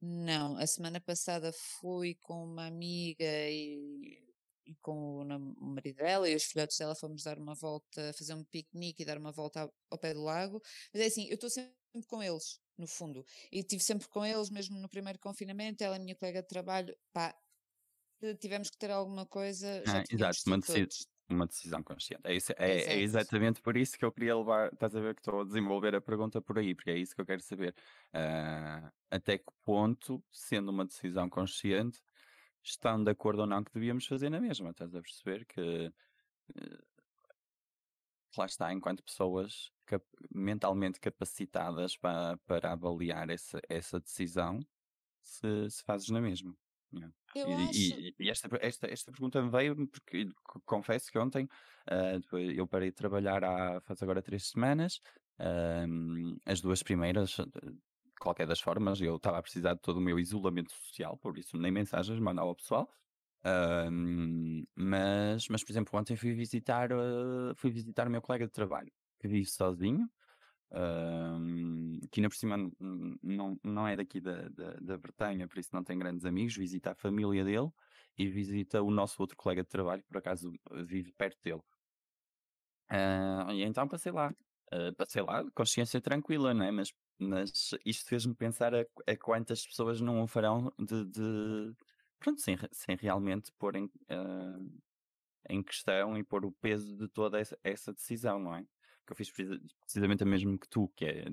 [0.00, 4.18] Não, a semana passada fui com uma amiga e,
[4.66, 8.44] e com o, marido dela e os filhotes dela fomos dar uma volta, fazer um
[8.44, 10.60] piquenique e dar uma volta ao, pé do lago.
[10.92, 11.72] Mas é assim, eu estou sempre
[12.08, 13.24] com eles, no fundo.
[13.52, 15.82] E estive sempre com eles, mesmo no primeiro confinamento.
[15.82, 16.96] Ela é minha colega de trabalho.
[17.12, 17.34] Pá,
[18.40, 19.82] tivemos que ter alguma coisa.
[19.86, 22.22] Ah, exato, uma, decisão, uma decisão consciente.
[22.24, 24.72] É, isso, é, é, exatamente por isso que eu queria levar.
[24.72, 27.20] Estás a ver que estou a desenvolver a pergunta por aí, porque é isso que
[27.20, 27.74] eu quero saber.
[28.08, 32.00] Uh, até que ponto, sendo uma decisão consciente,
[32.70, 34.70] estão de acordo ou não que devíamos fazer na mesma?
[34.70, 35.92] Estás a perceber que.
[36.50, 36.86] Uh,
[38.36, 44.60] lá está, enquanto pessoas cap mentalmente capacitadas para, para avaliar essa, essa decisão,
[45.22, 46.54] se, se fazes na mesma.
[46.92, 47.14] Yeah.
[47.34, 47.78] Eu e, acho...
[47.78, 50.28] e, e esta, esta, esta pergunta veio porque
[50.64, 55.00] confesso que ontem uh, eu parei de trabalhar há faz agora três semanas.
[55.38, 57.78] Uh, as duas primeiras, de
[58.26, 61.56] qualquer das formas, eu estava a precisar de todo o meu isolamento social, por isso
[61.56, 62.90] nem mensagens mandava ao pessoal.
[63.44, 66.90] Uh, mas, mas, por exemplo, ontem fui visitar,
[67.56, 70.08] fui visitar o meu colega de trabalho que vive sozinho
[72.10, 72.56] que ainda por cima
[73.22, 76.92] não, não é daqui da, da, da Bretanha, por isso não tem grandes amigos, visita
[76.92, 77.70] a família dele
[78.18, 80.52] e visita o nosso outro colega de trabalho, que por acaso
[80.84, 81.62] vive perto dele.
[82.90, 84.34] Uh, e então passei lá,
[84.72, 86.70] uh, passei lá, consciência tranquila, não é?
[86.70, 91.74] Mas, mas isto fez-me pensar a, a, quantas pessoas não o farão de, de
[92.18, 94.80] pronto, sem, sem realmente pôr em, uh,
[95.48, 98.64] em questão e pôr o peso de toda essa, essa decisão, não é?
[99.06, 99.30] que eu fiz
[99.80, 101.24] precisamente a mesmo que tu, que é,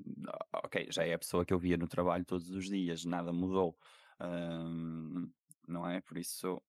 [0.64, 3.76] ok, já é a pessoa que eu via no trabalho todos os dias, nada mudou,
[4.22, 5.28] um,
[5.68, 6.00] não é?
[6.02, 6.62] Por isso,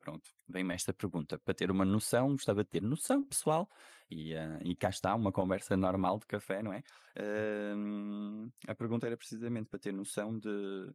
[0.00, 1.38] pronto, vem-me esta pergunta.
[1.38, 3.68] Para ter uma noção, gostava de ter noção pessoal,
[4.10, 6.82] e, uh, e cá está, uma conversa normal de café, não é?
[7.16, 10.92] Uh, a pergunta era precisamente para ter noção de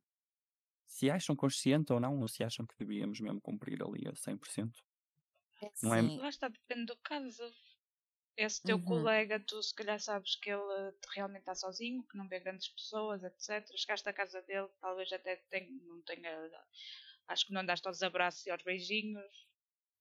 [0.86, 4.72] se acham consciente ou não, ou se acham que devíamos mesmo cumprir ali a 100%.
[5.62, 6.02] É, não é?
[6.02, 7.44] Lá está, depende do caso
[8.38, 8.86] esse teu uhum.
[8.86, 13.24] colega, tu se calhar sabes que ele realmente está sozinho, que não vê grandes pessoas,
[13.24, 13.68] etc.
[13.76, 16.30] Chegaste à casa dele, talvez até tenha, não tenha.
[17.28, 19.48] Acho que não andaste aos abraços e aos beijinhos.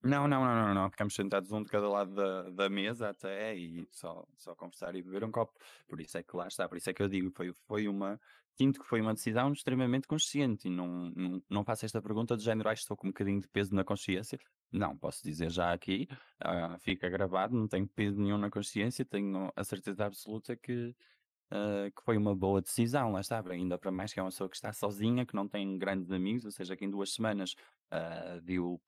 [0.03, 0.91] Não, não, não, não, não.
[0.91, 5.03] Ficamos sentados um de cada lado da, da mesa até e só, só conversar e
[5.03, 5.53] beber um copo.
[5.89, 8.21] Por isso é que lá está, por isso é que eu digo, foi, foi uma.
[8.57, 12.43] Sinto que foi uma decisão extremamente consciente e não, não, não faço esta pergunta de
[12.43, 14.39] género, ah, estou com um bocadinho de peso na consciência.
[14.73, 16.09] Não, posso dizer já aqui,
[16.43, 20.95] uh, fica gravado, não tenho peso nenhum na consciência, tenho a certeza absoluta que,
[21.53, 24.49] uh, que foi uma boa decisão, lá está, ainda para mais que é uma pessoa
[24.49, 27.55] que está sozinha, que não tem grandes amigos, ou seja, que em duas semanas
[27.93, 28.81] uh, viu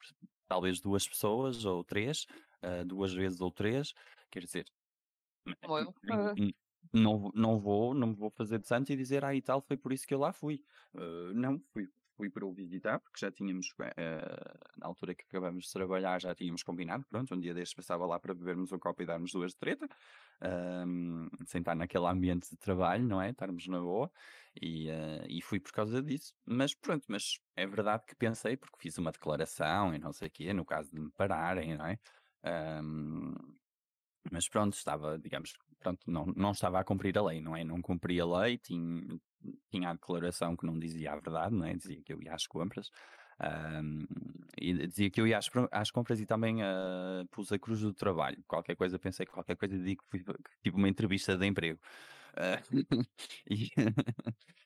[0.47, 2.27] talvez duas pessoas ou três,
[2.63, 3.93] uh, duas vezes ou três,
[4.31, 4.67] quer dizer,
[6.93, 9.93] não, não vou, não vou fazer de santo e dizer, ah, e tal, foi por
[9.93, 10.63] isso que eu lá fui.
[11.35, 11.89] Não, fui,
[12.19, 16.35] fui para o visitar, porque já tínhamos, uh, na altura que acabamos de trabalhar, já
[16.35, 19.53] tínhamos combinado, pronto, um dia destes passava lá para bebermos um copo e darmos duas
[19.53, 19.89] de treta,
[21.47, 23.31] sem estar naquele ambiente de trabalho, não é?
[23.31, 24.11] Estarmos na boa,
[24.61, 26.35] e, uh, e fui por causa disso.
[26.45, 30.31] Mas pronto, mas é verdade que pensei, porque fiz uma declaração e não sei o
[30.31, 31.99] quê, no caso de me pararem, não é?
[34.31, 37.65] Mas pronto, estava, digamos, pronto, não, não estava a cumprir a lei, não é?
[37.65, 39.19] Não cumpria a lei, tinha,
[39.71, 41.75] tinha a declaração que não dizia a verdade, não é?
[41.75, 42.91] Dizia que eu ia às compras.
[43.41, 44.05] Um,
[44.61, 47.95] e dizia que eu ia às, às compras e também uh, pus a cruz do
[47.95, 48.43] trabalho.
[48.49, 50.19] Qualquer coisa, pensei que qualquer coisa digo que
[50.63, 51.79] tive uma entrevista de emprego.
[52.37, 52.61] Ah,
[53.51, 53.69] e,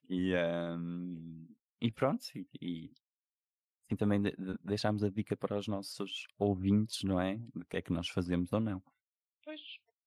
[0.09, 1.47] e, ahm,
[1.81, 2.91] e pronto, e, e
[3.87, 7.37] assim também de- de- deixámos a dica para os nossos ouvintes, não é?
[7.55, 8.83] Do que é que nós fazemos ou não.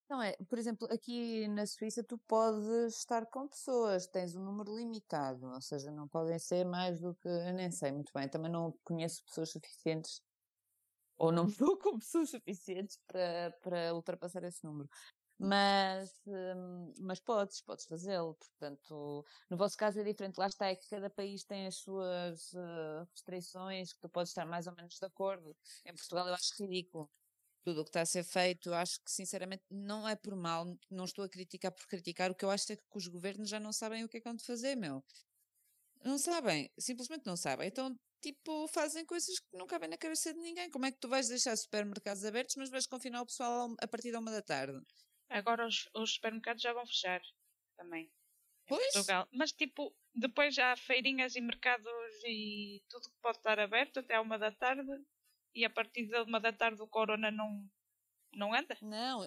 [0.10, 4.76] Não é, por exemplo, aqui na Suíça tu podes estar com pessoas, tens um número
[4.76, 8.52] limitado, ou seja, não podem ser mais do que, eu nem sei muito bem, também
[8.52, 10.22] não conheço pessoas suficientes,
[11.18, 14.90] ou não vou com pessoas suficientes para, para ultrapassar esse número.
[15.40, 20.76] Mas, hum, mas podes, podes fazê-lo, portanto, no vosso caso é diferente, lá está, é
[20.76, 24.98] que cada país tem as suas eh, restrições, que tu podes estar mais ou menos
[24.98, 25.56] de acordo.
[25.86, 27.10] Em Portugal eu acho ridículo
[27.66, 31.06] tudo o que está a ser feito, acho que sinceramente não é por mal, não
[31.06, 33.74] estou a criticar por criticar, o que eu acho é que os governos já não
[33.74, 35.04] sabem o que é que hão de fazer, meu.
[36.04, 37.68] Não sabem, simplesmente não sabem.
[37.68, 40.70] Então, tipo, fazem coisas que não cabem na cabeça de ninguém.
[40.70, 44.12] Como é que tu vais deixar supermercados abertos, mas vais confinar o pessoal a partir
[44.12, 44.80] da uma da tarde?
[45.28, 47.22] Agora os, os supermercados já vão fechar
[47.76, 48.12] também.
[48.68, 48.94] Pois.
[48.94, 49.28] Portugal.
[49.34, 51.92] Mas tipo, depois já há feirinhas e mercados
[52.24, 54.92] e tudo que pode estar aberto até à uma da tarde.
[55.56, 57.66] E a partir da uma da tarde o corona não,
[58.34, 58.78] não anda.
[58.82, 59.24] Não,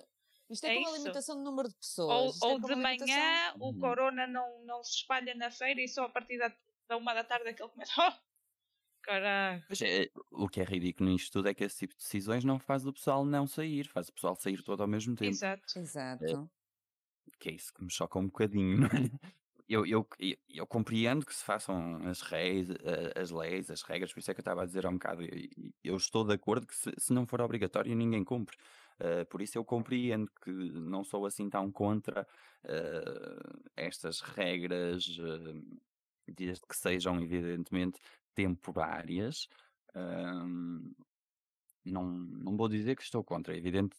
[0.51, 0.99] isto é, É com uma isso.
[1.01, 2.43] limitação de número de pessoas.
[2.43, 3.79] Ou, é ou com de uma limitação- manhã o Uhum.
[3.79, 6.55] corona não, não se espalha na feira e só a partir da,
[6.89, 7.93] da uma da tarde é que ele começa.
[9.01, 9.65] Oh, caralho.
[9.71, 12.59] Mas é, o que é ridículo nisto tudo é que esse tipo de decisões não
[12.59, 15.31] faz o pessoal não sair, faz o pessoal sair todo ao mesmo tempo.
[15.31, 15.79] Exato.
[15.79, 16.51] Exato.
[17.41, 19.11] Que é isso que me choca um bocadinho, não é?
[19.69, 20.09] Eu, eu,
[20.49, 24.35] eu, compreendo que se façam as, reis, eh, as leis, as regras, por isso é
[24.35, 25.23] que eu estava a dizer há um bocado.
[25.23, 25.49] Eu,
[25.85, 28.57] eu estou de acordo que se, se não for obrigatório ninguém cumpre.
[29.01, 32.27] Eh, por isso eu compreendo que não sou assim tão contra
[32.65, 33.39] eh,
[33.77, 38.01] estas regras, eh, desde que sejam evidentemente
[38.35, 39.49] temporárias.
[41.85, 43.97] Não, não vou dizer que estou contra, é evidente.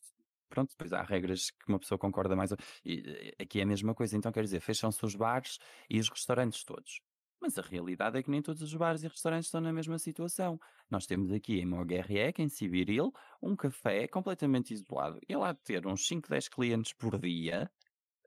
[0.49, 2.51] Pronto, depois há regras que uma pessoa concorda mais.
[2.83, 3.03] E
[3.37, 5.59] eh, aqui é a mesma coisa, então quer dizer, fecham-se os bares
[5.89, 7.01] e os restaurantes todos.
[7.41, 10.59] Mas a realidade é que nem todos os bares e restaurantes estão na mesma situação.
[10.89, 15.19] Nós temos aqui em Moguerriec, em Sibiril, um café completamente isolado.
[15.27, 17.71] Ele há de ter uns 5, 10 clientes por dia,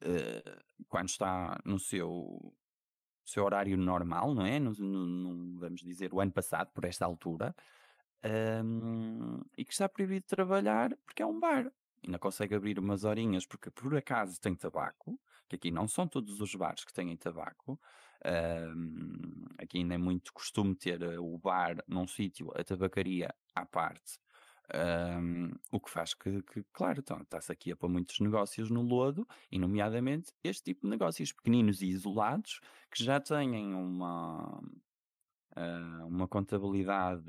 [0.02, 2.54] eh, quando está no seu,
[3.24, 4.58] seu horário normal, não é?
[4.58, 7.54] No, no- no- vamos dizer, o ano passado, por esta altura,
[8.22, 11.70] ahm, e que está proibido de trabalhar porque é um bar.
[12.04, 16.40] Ainda consegue abrir umas horinhas porque por acaso tem tabaco, que aqui não são todos
[16.40, 17.80] os bares que têm tabaco.
[18.24, 23.64] ahm, aqui ainda é muito costume ter eh, o bar num sítio, a tabacaria à
[23.66, 24.18] parte.
[24.74, 28.82] ahm, o que faz que, que, claro, então, está-se aqui a pôr muitos negócios no
[28.82, 32.60] lodo, e nomeadamente este tipo de negócios pequeninos e isolados
[32.90, 34.62] que já têm uma,
[35.56, 37.24] ah, uma contabilidade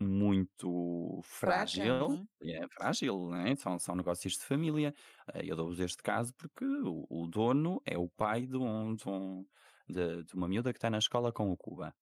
[0.00, 2.26] muito frágil, uhum.
[2.42, 3.54] é frágil, né?
[3.56, 4.94] são, são negócios de família.
[5.28, 9.08] Ah, Eu dou-vos este caso porque o, o dono é o pai de, um, de,
[9.08, 9.46] um-
[9.88, 11.94] de- de uma miúda que está na escola com o Cuba.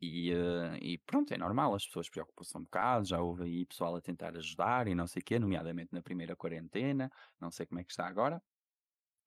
[0.00, 3.94] E, eh, e pronto, é normal, as pessoas preocupam-se um bocado, já houve aí pessoal
[3.96, 7.80] a tentar ajudar e não sei o quê, nomeadamente na primeira quarentena, não sei como
[7.80, 8.42] é que está agora.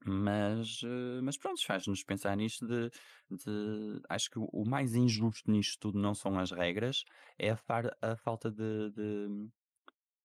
[0.08, 2.89] Mas, eh, mas pronto, faz-nos pensar nisto de,
[3.32, 7.04] de- Acho que o, mais injusto nisto tudo não são as regras,
[7.39, 9.50] é a, far- a falta de, de,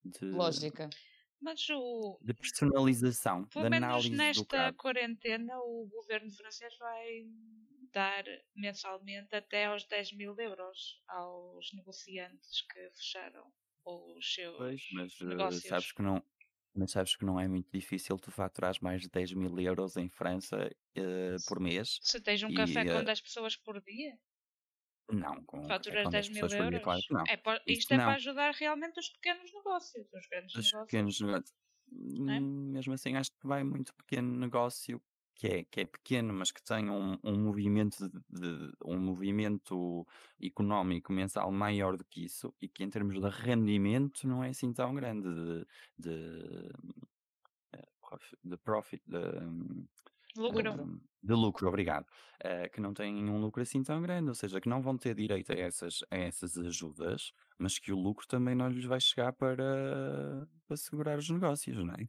[0.05, 0.95] de, Lógica.
[1.39, 7.07] Mas o, de personalização, pelo de menos análise do nesta quarentena o governo francês vai
[7.93, 8.23] dar
[8.55, 13.53] mensalmente até aos 10 mil euros aos negociantes que fecharam
[13.85, 15.63] os seus Pois, mas eh, negócios.
[15.67, 16.23] sabes que não.
[16.75, 20.09] Mas sabes que não é muito difícil tu faturares mais de 10 mil euros em
[20.09, 22.01] França eh, por mês?
[22.09, 24.13] Se tens um E, café com eh, 10 pessoas por dia,
[25.11, 26.81] Não, com, café faturas com 10 10 mil por dia, euros.
[26.81, 27.29] claro que não.
[27.33, 27.35] É
[27.67, 28.05] Isso isto é não.
[28.05, 30.05] para ajudar realmente os pequenos negócios.
[30.13, 30.85] Os grandes Os negócios.
[30.85, 31.53] pequenos negócios.
[32.27, 32.41] é?
[32.41, 35.01] Hum, Mesmo assim, acho que vai muito pequeno negócio,
[35.41, 40.05] que é, que é pequeno, mas que tem um, um movimento de, de- um movimento
[40.39, 44.71] económico mensal maior do que isso e que em termos de rendimento não é assim
[44.71, 45.65] tão grande de,
[45.97, 46.69] de,
[47.73, 47.87] eh,
[48.43, 49.87] de profit, de, hum,
[50.35, 50.71] Lucro.
[50.75, 52.05] de, de lucro, obrigado,
[52.39, 55.15] eh, que não têm um lucro assim tão grande, ou seja, que não vão ter
[55.15, 59.33] direito a essas, a essas ajudas, mas que o lucro também não lhes vai chegar
[59.33, 62.07] para, para segurar os negócios, não é?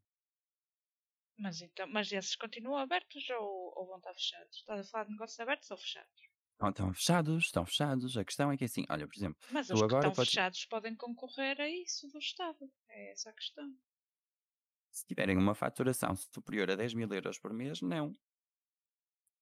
[1.42, 4.56] Mas, então, mas esses continuam abertos ou, ou vão estar fechados?
[4.58, 6.22] Estás a falar de negócios abertos ou fechados?
[6.64, 8.16] Estão fechados, estão fechados.
[8.16, 10.94] A questão é que assim, olha, por exemplo, Mas os que estão podes- fechados podem
[10.94, 12.70] concorrer a isso do Estado.
[12.88, 13.68] É essa a questão.
[14.92, 18.12] se tiverem uma faturação superior a 10 mil euros por mês, não.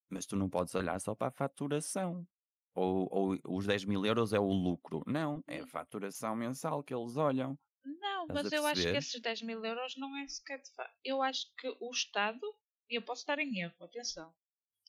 [0.08, 2.26] Mas tu não podes olhar só para a faturação.
[2.74, 5.02] Ou, ou os 10 mil euros é o lucro.
[5.06, 7.58] Não, é a faturação mensal que eles olham.
[7.84, 10.90] Não, Estás mas eu acho que esses 10 mil euros não é sequer de fa...
[11.04, 12.40] Eu acho que o Estado
[12.88, 14.34] eu posso estar em erro, atenção.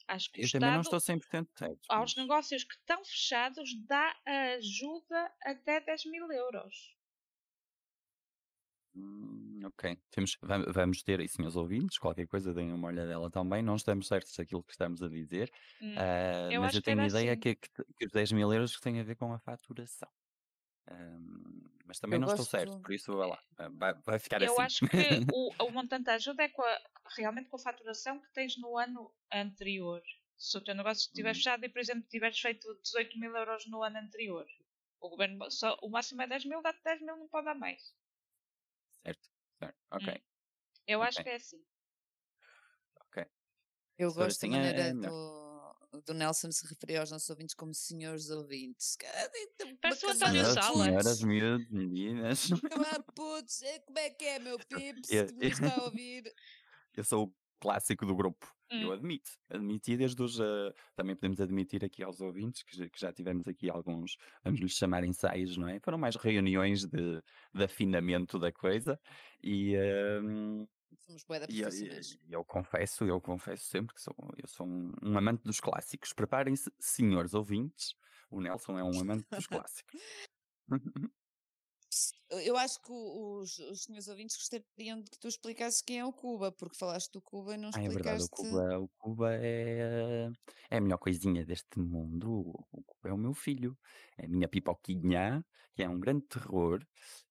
[0.07, 1.89] Acho que o Eu também não Estado, estou 100% certo.
[1.89, 6.95] aos mas- negócios que estão fechados, dá ajuda até 10 mil euros.
[8.93, 9.97] Hum, ok.
[10.11, 13.61] Temos, vam- vamos ter aí, senhores ouvintes, qualquer coisa, deem uma olhadela também.
[13.63, 15.49] Não estamos certos daquilo que estamos a dizer,
[15.81, 17.37] Hum, ah, eu mas eu tenho a ideia assim.
[17.37, 20.09] que, que, que os 10 mil euros que têm a ver com a faturação.
[20.89, 23.43] Ahm, mas também Eu não estou certo, por isso vai lá.
[23.57, 24.61] ah, Vai, vai ficar Eu assim.
[24.61, 24.97] acho que
[25.35, 26.81] o, o montante da ajuda é com a-
[27.17, 30.01] realmente com a faturação que tens no ano anterior.
[30.37, 31.35] Se o teu negócio estiver Uhum.
[31.35, 34.45] fechado e, por exemplo, tiveres feito 18 mil euros no ano anterior,
[35.01, 37.93] o governo só, o máximo é 10 mil, dá-te 10 mil, não pode dar mais.
[39.03, 39.29] Certo,
[39.59, 39.77] certo.
[39.91, 40.13] Ok.
[40.13, 40.21] Hum.
[40.87, 41.23] Eu acho Ok.
[41.25, 41.61] que é assim.
[43.97, 45.01] Eu Se for gosto assim, da é- maneira é do,
[46.05, 48.97] do Nelson se referir aos nossos ouvintes como senhores ouvintes.
[49.81, 50.85] Parece o Uma António Salas.
[50.85, 52.49] senhoras, miúdos, meninas.
[53.15, 55.11] Putos, é, como é que é, meu pips?
[55.11, 56.23] Eu- Que me está a ouvir?
[56.95, 58.45] Eu sou o clássico do grupo.
[58.69, 58.91] Eu Hum.
[58.93, 59.31] admito.
[59.49, 60.39] Admiti desde os.
[60.39, 64.59] ah, também podemos admitir aqui aos ouvintes que já, que já tivemos aqui alguns, vamos
[64.61, 65.77] lhes chamar ensaios, não é?
[65.81, 67.21] Foram mais reuniões de,
[67.53, 68.97] de afinamento da coisa.
[69.43, 70.65] E, ahm,
[70.99, 72.17] Somos bué da e, eu- profissionais.
[72.27, 76.13] e eu confesso, eu confesso sempre que sou, eu sou um, um amante dos clássicos.
[76.13, 77.95] Preparem-se, senhores ouvintes.
[78.29, 80.01] O Nelson é um amante dos clássicos.
[82.29, 86.13] Eu acho que os, os senhores ouvintes gostariam de que tu explicasses quem é o
[86.13, 88.29] Cuba, porque falaste do Cuba e não Ah, é verdade, o explicaste.
[88.29, 90.31] Cuba, o Cuba é,
[90.69, 92.53] é a melhor coisinha deste mundo.
[92.71, 93.77] O Cuba é o meu filho,
[94.17, 96.85] é a minha pipoquinha, que é um grande terror,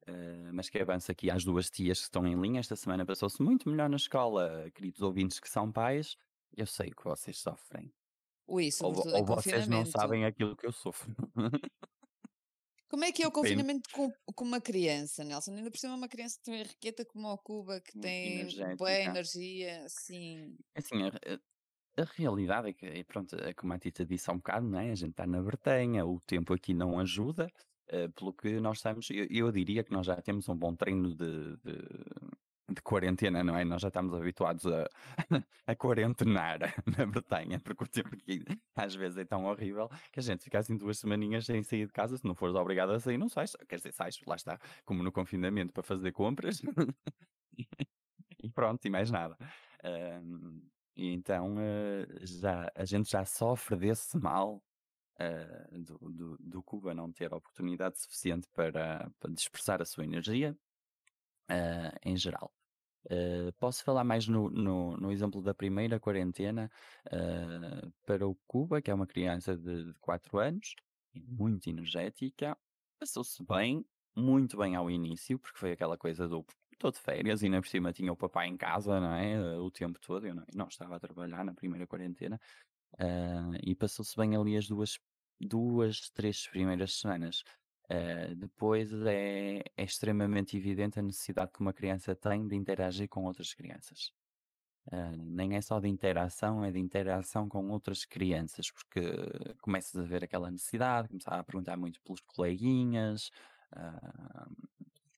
[0.06, 2.60] eh, mas que avança aqui às duas tias que estão em linha.
[2.60, 6.16] Esta semana passou-se muito melhor na escola, queridos ouvintes que são pais.
[6.54, 7.92] Eu sei que vocês sofrem.
[8.46, 11.14] Ui, Ou, ou vocês não sabem aquilo que eu sofro.
[12.90, 15.52] Como é que é o confinamento com, com uma criança, Nelson?
[15.54, 20.56] Ainda por cima uma criança tão enriqueta como o Cuba, que tem boa energia, assim.
[20.74, 21.40] Assim, a, a-
[22.02, 24.78] a realidade é que, é, pronto, é como a Tita disse há um bocado, não
[24.80, 24.90] é?
[24.92, 27.48] A gente está na Bretanha, o tempo aqui não ajuda,
[27.88, 31.14] eh, pelo que nós estamos, eu, eu diria que nós já temos um bom treino
[31.16, 31.72] de, de,
[32.70, 33.64] de quarentena, não é?
[33.64, 34.88] Nós já estamos habituados a,
[35.66, 36.58] a quarentenar
[36.98, 38.44] na Bretanha, porque o tempo aqui
[38.76, 41.92] às vezes é tão horrível que a gente fica assim duas semaninhas sem sair de
[41.92, 45.02] casa, se não fores obrigado a sair, não sais, quer dizer, sais, lá está, como
[45.02, 46.62] no confinamento para fazer compras,
[48.42, 49.36] e pronto, e mais nada.
[49.82, 50.60] Ahm,
[50.96, 54.62] e então eh, já, a gente já sofre desse mal
[55.18, 60.56] eh, do, do, do Cuba não ter oportunidade suficiente para, para dispersar a sua energia
[61.48, 62.52] eh, em geral.
[63.08, 66.70] Eh, posso falar mais no, no, no exemplo da primeira quarentena
[67.10, 70.74] eh, para o Cuba, que é uma criança de 4 anos,
[71.14, 72.56] muito energética,
[72.98, 73.84] passou-se bem,
[74.16, 77.68] muito bem ao início, porque foi aquela coisa do estou de férias e ainda por
[77.68, 79.32] cima tinha o papai em casa, não é?
[79.34, 82.38] Eh, O tempo todo, eu não, não estava a trabalhar na primeira quarentena,
[82.98, 84.98] ah, e passou-se bem ali as duas,
[85.40, 87.42] duas, três primeiras semanas.
[87.90, 93.24] Ah, depois é, é extremamente evidente a necessidade que uma criança tem de interagir com
[93.24, 94.12] outras crianças.
[94.92, 99.00] Ah, nem é só de interação, é de interação com outras crianças, porque
[99.60, 103.30] começas a ver aquela necessidade, começar a perguntar muito pelos coleguinhas,
[103.72, 104.48] ah,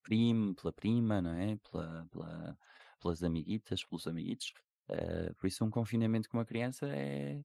[0.03, 1.57] primo, pela prima, não é?
[1.71, 2.59] Pela, pela-
[3.01, 4.53] pelas amiguitas, pelos amiguitos.
[4.89, 7.43] Ah, por isso, um confinamento com uma criança é,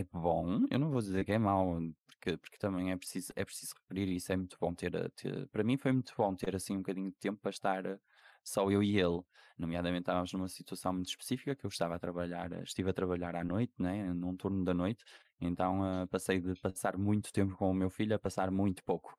[0.00, 0.66] é bom.
[0.70, 4.08] Eu não vou dizer que é mau, porque, porque também é preciso, é preciso referir
[4.14, 4.32] isso.
[4.32, 7.16] É muito bom ter, ter- Para mim, foi muito bom ter assim um bocadinho de
[7.16, 7.98] tempo para estar ah,
[8.44, 9.22] só eu e ele.
[9.58, 13.36] Nomeadamente, estávamos numa situação muito específica que eu estava a trabalhar, ah, estive a trabalhar
[13.36, 14.12] à noite, né?
[14.14, 15.04] Num turno da noite.
[15.40, 19.16] Então, ah, passei de passar muito tempo com o meu filho a passar muito pouco.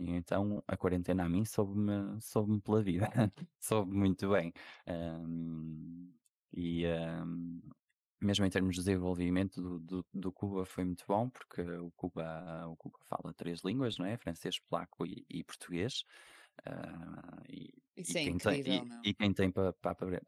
[0.00, 3.08] E então a quarentena a mim soube-me soube pela vida,
[3.60, 4.52] soube muito bem.
[6.52, 7.60] E ahm,
[8.20, 12.66] mesmo em termos de desenvolvimento do, do, do Cuba foi muito bom, porque o Cuba,
[12.68, 14.16] o Cuba fala três línguas, não é?
[14.16, 16.04] Francês, polaco e, e português.
[16.64, 19.04] Ah, e, Isso e é quem tem, incrível, e, meu.
[19.04, 19.74] e quem tem para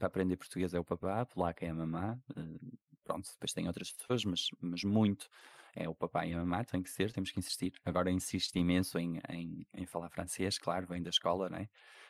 [0.00, 2.18] aprender português é o papá, polaco é a mamá.
[2.36, 2.58] eh,
[3.04, 5.28] pronto, depois tem outras pessoas, mas, mas muito
[5.74, 7.72] é o papai e a mamá, tem que ser, temos que insistir.
[7.84, 11.68] Agora insisto imenso em, em, em falar francês, claro, vem da escola, né?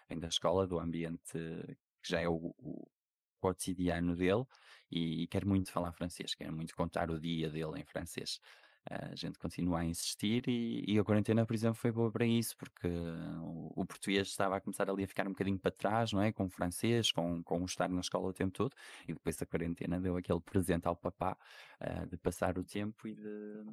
[0.09, 1.33] Vem da escola, do ambiente
[2.03, 2.89] que já é o, o
[3.43, 4.45] cotidiano dele
[4.91, 8.39] e, quer muito falar francês, quer muito contar o dia dele em francês.
[8.91, 12.57] A gente continua a insistir e, e a quarentena, por exemplo, foi boa para isso,
[12.57, 16.21] porque o, o português estava a começar ali a ficar um bocadinho para trás, não
[16.21, 16.33] é?
[16.33, 18.75] Com o francês, com, com o estar na escola o tempo todo,
[19.07, 21.37] e depois a quarentena deu aquele presente ao papá
[21.81, 23.65] ah, de passar o tempo e de,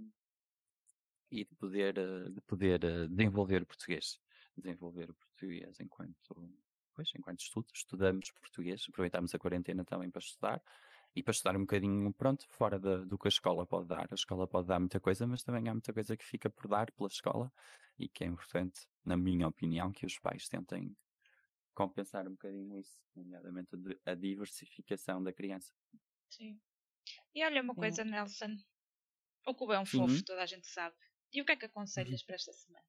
[1.31, 4.19] e de poder, ah, de poder ah, desenvolver o português.
[4.55, 6.53] Desenvolver o português enquanto,
[6.99, 10.61] depois, enquanto estudo, estudamos português, aproveitamos a quarentena também para estudar
[11.15, 14.07] e para estudar um bocadinho, pronto, fora de, do que a escola pode dar.
[14.11, 16.91] A escola pode dar muita coisa, mas também há muita coisa que fica por dar
[16.91, 17.51] pela escola
[17.97, 20.95] e que é importante, na minha opinião, que os pais tentem
[21.73, 23.69] compensar um bocadinho isso, nomeadamente
[24.05, 25.73] a diversificação da criança.
[26.29, 26.59] Sim.
[27.33, 28.55] E olha uma coisa, Nelson.
[29.47, 30.23] O Cubo é um fofo, uhum.
[30.23, 30.95] toda a gente sabe.
[31.31, 32.25] E o que é que aconselhas uhum.
[32.27, 32.85] para esta semana?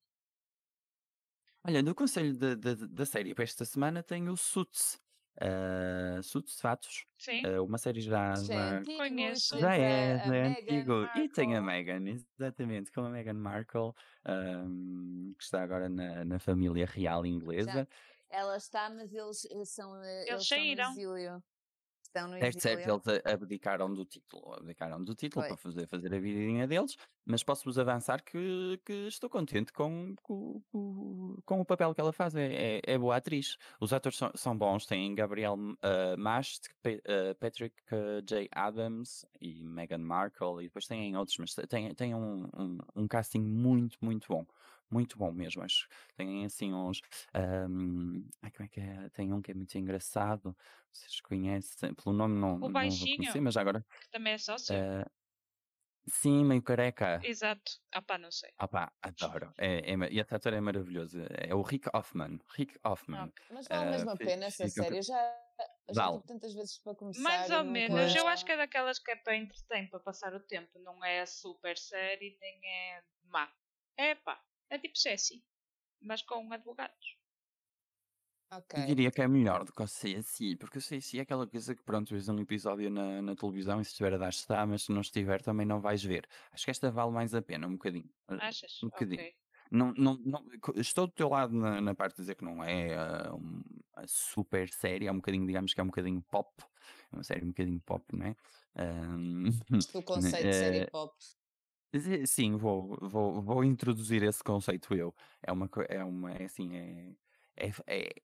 [1.67, 5.01] Olha, no conselho da série para esta semana tem o Suits.
[5.41, 7.07] Uh, Suits Fatos.
[7.17, 7.47] Sim.
[7.47, 8.35] Uh, uma série já.
[8.35, 9.59] já conheço.
[9.59, 11.09] Já é, já é antigo.
[11.17, 13.93] E tem a Meghan, exatamente, com a Meghan Markle,
[14.27, 17.73] um, que está agora na, na família real inglesa.
[17.73, 17.87] Já.
[18.31, 20.05] Ela está, mas eles eh, são.
[20.05, 20.95] Eles, eles saíram.
[22.11, 26.19] Estão no É certo, eles abdicaram do título, abdicaram do título para fazer, fazer a
[26.19, 30.61] vidinha deles, mas posso-vos avançar que, que estou contente com, com,
[31.45, 33.57] com, o papel que ela faz, é, é, é boa atriz.
[33.81, 38.49] Os atores são, são bons, tem Gabriel uh, Mast, uh, Patrick uh, J.
[38.51, 43.41] Adams e Meghan Markle, e depois tem outros, mas tem, tem um, um, um casting
[43.41, 44.45] muito, muito bom
[44.91, 45.63] muito bom mesmo.
[45.63, 47.01] Acho tem assim uns.
[47.35, 49.09] Um, ai, como é que é?
[49.11, 50.57] Tem um que é muito engraçado.
[50.93, 53.85] Vocês conhecem, pelo nome não, o não baixinho, vou conhecer, mas agora.
[54.01, 54.75] Que também é sócio.
[54.75, 55.09] Uh,
[56.09, 57.21] sim, meio careca.
[57.23, 57.73] Exato.
[57.93, 58.51] Ah pá, não sei.
[58.59, 59.53] Ah pá, adoro.
[59.57, 61.19] É, é, e esse ator é maravilhoso.
[61.31, 62.41] É o Rick Hoffman.
[62.57, 63.27] Rick Hoffman.
[63.27, 63.47] Okay.
[63.53, 64.99] Mas vale uh, mesmo a pena essa série.
[64.99, 65.39] Eu já,
[65.91, 67.23] já tive tantas vezes para começar.
[67.23, 68.17] Mais ou menos.
[68.17, 70.79] Eu acho que é daquelas que é para entreter, para passar o tempo.
[70.81, 73.49] Não é super série, nem é má.
[73.97, 75.45] É pá, é tipo Ceci,
[76.01, 77.21] mas com advogados.
[78.53, 78.83] Okay.
[78.83, 81.73] Eu diria que é melhor do que o CSI, porque o CSI é aquela coisa
[81.73, 84.83] que, pronto, vês um episódio na, na televisão e se estiver a dar está, mas
[84.83, 86.29] se não estiver também não vais ver.
[86.51, 88.11] Acho que esta vale mais a pena, um bocadinho.
[88.29, 88.83] Eh, Achas?
[88.83, 89.21] Um bocadinho.
[89.21, 89.35] Okay.
[89.71, 90.45] Não, não, não,
[90.75, 93.63] estou do teu lado na, na parte de dizer que não é uh, uma
[94.09, 96.51] super série, é um bocadinho, digamos que é um bocadinho pop,
[97.13, 98.37] é uma série um bocadinho pop, não é?
[98.75, 99.45] Um,
[99.95, 101.15] o conceito de série eh, pop.
[102.27, 105.15] Sim, vou, vou, vou introduzir esse conceito eu.
[105.43, 107.17] É uma, é uma, é assim, é,
[107.57, 107.73] é,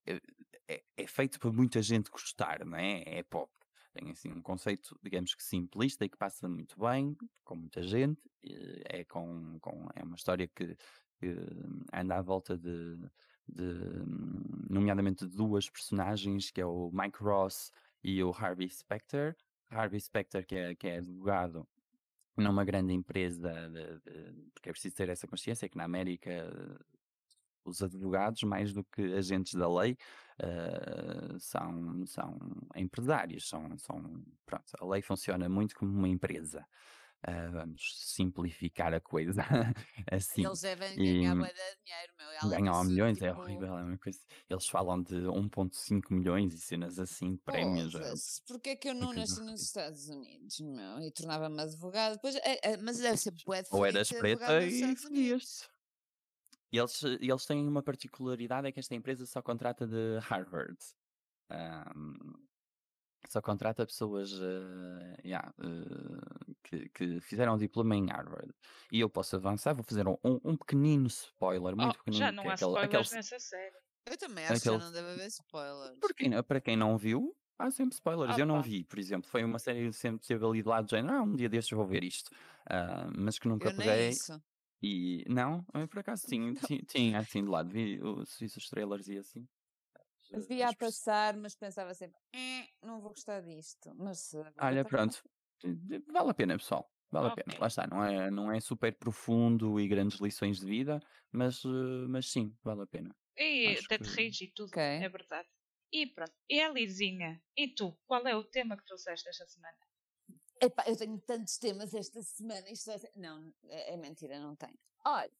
[0.06, 0.20] é,
[0.68, 3.02] é, é feito para muita gente gostar, não é?
[3.06, 3.50] É pop.
[3.92, 8.20] Tem assim um conceito, digamos que simplista e que passa muito bem com muita gente.
[8.84, 10.76] É, com, com, é uma história que,
[11.18, 11.36] que
[11.92, 12.96] anda à volta de,
[13.48, 13.64] de,
[14.70, 17.72] nomeadamente, de duas personagens, que é o Mike Ross
[18.04, 19.36] e o Harvey Specter.
[19.70, 21.66] Harvey Specter, que é, que é advogado
[22.36, 26.30] numa grande empresa, de, de, porque é preciso ter essa consciência que na América
[27.66, 29.98] os advogados, mais do que agentes da lei,
[30.40, 32.38] uh, são, são
[32.76, 36.64] empresários, são, são, pronto, a lei funciona muito como uma empresa.
[37.26, 39.42] Uh, vamos simplificar a coisa
[40.12, 40.46] assim.
[40.46, 42.30] Eles devem ganhar e, dinheiro, meu.
[42.30, 43.40] Ela ganham milhões, é tipo...
[43.40, 43.78] é horrível.
[43.78, 44.20] É uma coisa.
[44.48, 47.94] Eles falam de 1,5 milhões e cenas assim, prémios.
[47.94, 51.00] Oh, Porquê é que eu não nasci nos Estados Unidos, meu?
[51.00, 52.14] E tornava-me advogado.
[52.14, 53.68] Depois, é, é, mas deve ser poeta.
[53.72, 54.82] Ou eras preta e
[56.72, 60.76] e eles, eles têm uma particularidade, é que esta empresa só contrata de Harvard.
[61.50, 62.34] Um,
[63.28, 68.52] só contrata pessoas uh, yeah, uh, que, que, fizeram o diploma em Harvard.
[68.90, 72.24] E eu posso avançar, vou fazer um, um pequenino spoiler, muito oh, pequenino.
[72.24, 73.76] Já não há aquele, spoilers aquele, nessa série.
[74.06, 75.98] Eu também acho aquele, que já não deve haver spoilers.
[76.00, 78.38] Porque, para quem não viu, há sempre spoilers.
[78.38, 79.28] eu não vi, por exemplo.
[79.28, 81.76] Foi uma série que sempre teve ali de lado de género, ah, um dia destes
[81.76, 82.28] vou ver isto.
[82.68, 84.12] Uh, mas que nunca eu peguei.
[84.82, 89.08] E não, eu por acaso tinha, tinha, tinha assim de lado, vi os, os trailers
[89.08, 89.46] e assim.
[90.48, 93.92] Via a passar, mas pensava sempre, eh, não vou gostar disto.
[93.94, 95.22] Mas olha, pronto,
[96.12, 96.90] vale a pena, pessoal.
[97.10, 97.42] Vale okay.
[97.42, 101.00] a pena, lá está, não é, não é super profundo e grandes lições de vida,
[101.30, 101.62] mas,
[102.08, 103.14] mas sim, vale a pena.
[103.36, 104.82] E até te rige e tudo, okay.
[104.82, 105.48] é verdade.
[105.92, 109.78] E pronto, e a Lizinha, e tu, qual é o tema que trouxeste esta semana?
[110.60, 112.68] Epá, eu tenho tantos temas esta semana.
[112.70, 112.96] Isto é...
[113.14, 114.78] Não, é, é mentira, não tenho.
[115.04, 115.30] Olha,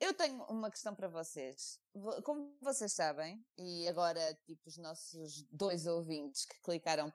[0.00, 1.80] eu tenho uma questão para vocês.
[2.24, 7.12] Como vocês sabem, e agora, tipo, os nossos dois ouvintes que clicaram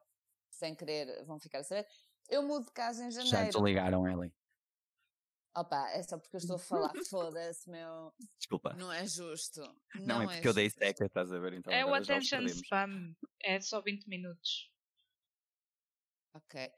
[0.49, 1.87] sem querer vão ficar a saber,
[2.29, 3.29] eu mudo de casa em janeiro.
[3.29, 4.33] Já desligaram, Ellie.
[5.55, 8.13] Opa, é só porque eu estou a falar, foda-se, meu.
[8.37, 8.73] Desculpa.
[8.73, 9.61] Não é justo.
[9.95, 11.53] Não, não é porque é eu dei seca, estás a ver?
[11.53, 13.13] Então é o attention spam.
[13.41, 14.71] É só 20 minutos.
[16.33, 16.71] Ok.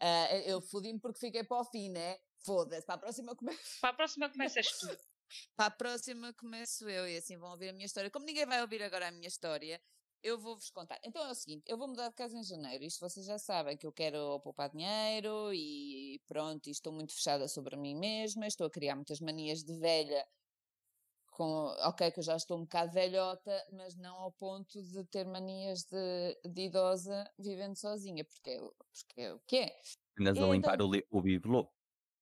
[0.00, 2.18] Uh, eu fodi-me porque fiquei para o fim, né?
[2.44, 3.80] Foda-se, para a próxima começo.
[3.80, 4.86] Para a próxima começas tu.
[5.56, 8.10] para a próxima começo eu e assim vão ouvir a minha história.
[8.10, 9.80] Como ninguém vai ouvir agora a minha história,
[10.22, 10.98] eu vou-vos contar.
[11.04, 12.84] Então é o seguinte, eu vou mudar de casa em janeiro.
[12.84, 17.48] Isto vocês já sabem que eu quero poupar dinheiro e pronto, e estou muito fechada
[17.48, 20.24] sobre mim mesma, estou a criar muitas manias de velha
[21.30, 25.24] com, ok, que eu já estou um bocado velhota, mas não ao ponto de ter
[25.26, 29.76] manias de, de idosa vivendo sozinha, porque, é porque é o que é.
[30.18, 31.70] Andas a limpar o, li- o bibelô.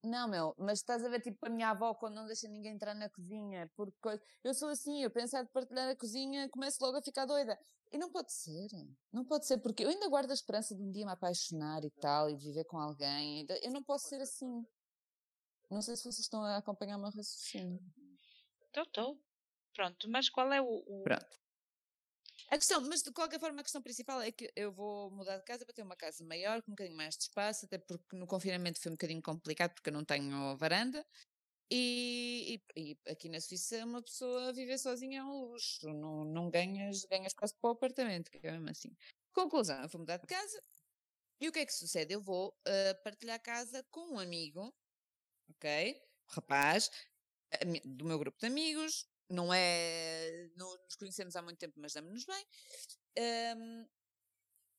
[0.03, 2.95] Não, meu, mas estás a ver tipo a minha avó quando não deixa ninguém entrar
[2.95, 7.03] na cozinha, porque eu sou assim, eu pensar de partilhar a cozinha, começo logo a
[7.03, 7.59] ficar doida.
[7.93, 8.69] E não pode ser,
[9.13, 11.91] não pode ser, porque eu ainda guardo a esperança de um dia me apaixonar e
[11.91, 13.45] tal, e de viver com alguém.
[13.63, 14.65] Eu não posso ser assim.
[15.71, 17.81] Não sei se vocês estão a acompanhar o meu raciocínio.
[18.67, 19.21] Estou, estou.
[19.75, 20.67] Pronto, mas qual é o.
[20.67, 21.40] o- Pronto.
[22.51, 25.45] A questão, mas de qualquer forma, a questão principal é que eu vou mudar de
[25.45, 28.27] casa para ter uma casa maior, com um bocadinho mais de espaço, até porque no
[28.27, 31.05] confinamento foi um bocadinho complicado porque eu não tenho varanda.
[31.73, 36.51] E, e- e aqui na Suíça uma pessoa viver sozinha é um luxo, não, não
[36.51, 38.91] ganhas, ganhas espaço para o apartamento, que é mesmo assim.
[39.35, 40.63] Conclusão, eu vou mudar de casa
[41.41, 42.15] e o que é que sucede?
[42.15, 44.75] Eu vou ah, partilhar casa com um amigo,
[45.51, 46.03] ok?
[46.31, 46.91] Um rapaz,
[47.63, 50.49] ami- do meu grupo de amigos, não é.
[50.57, 52.47] Não nos conhecemos há muito tempo, mas damos-nos bem.
[53.19, 53.87] Ahm,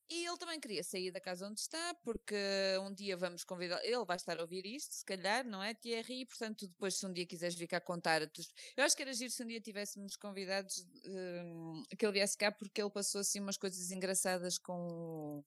[0.09, 2.35] e ele também queria sair da casa onde está, porque
[2.81, 3.81] um dia vamos convidar.
[3.85, 6.25] Ele vai estar a ouvir isto, se calhar, não é, Thierry?
[6.25, 8.21] Portanto, depois, se um dia quiseres vir cá contar.
[8.21, 12.11] a tus- Eu acho que era giro se um dia tivéssemos convidados hum, que ele
[12.13, 15.45] viesse cá, porque ele passou assim umas coisas engraçadas com o,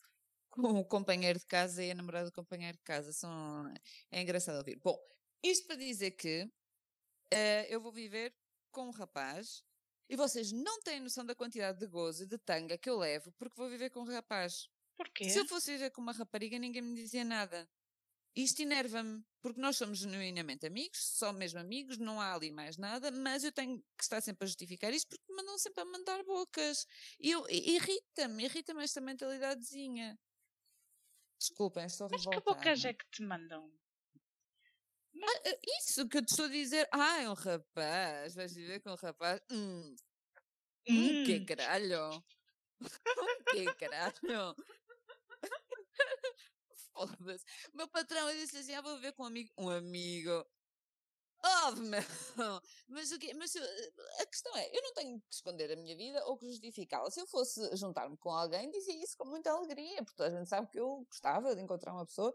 [0.51, 3.13] com o companheiro de casa e a namorada do companheiro de casa.
[3.13, 3.71] São,
[4.11, 4.81] é engraçado ouvir.
[4.83, 4.99] Bom,
[5.43, 6.51] isto para dizer que
[7.31, 8.35] eh, eu vou viver
[8.75, 9.65] com um rapaz
[10.09, 13.33] e vocês não têm noção da quantidade de gozo e de tanga que eu levo
[13.33, 14.69] porque vou viver com um rapaz.
[14.97, 15.31] Porquê?
[15.31, 17.69] Se eu fosse viver com uma rapariga, ninguém me dizia nada.
[18.37, 23.13] Isto enerva-me, porque nós somos genuinamente amigos, só mesmo amigos, não há ali mais nada,
[23.13, 26.23] mas eu tenho que estar sempre a justificar isto porque me mandam sempre a mandar
[26.25, 26.85] bocas.
[27.21, 30.19] E irrita-me, irrita-me esta mentalidadezinha.
[31.39, 32.57] Desculpem, estou Mas que revoltada.
[32.57, 33.73] bocas é que te mandam?
[35.23, 38.91] Ah, Isso que eu te estou a dizer, ah, é um rapaz, vais viver com
[38.91, 39.41] um rapaz.
[39.51, 39.95] Hum,
[40.89, 41.49] hum, que Hum.
[41.49, 42.25] caralho!
[43.49, 44.55] que caralho!
[46.93, 47.45] Foda-se.
[47.73, 49.51] Meu patrão disse assim: ah, vou viver com um amigo.
[49.59, 50.45] Um amigo.
[51.47, 52.61] Óbvio, meu.
[52.89, 53.35] Mas, o quê?
[53.35, 53.63] Mas eu-
[54.21, 57.11] a questão é: eu não tenho que esconder a minha vida ou que justificá-la.
[57.11, 60.49] Se eu fosse juntar-me com alguém, dizia isso com muita alegria, porque toda a gente
[60.49, 62.35] sabe que eu gostava de encontrar uma pessoa.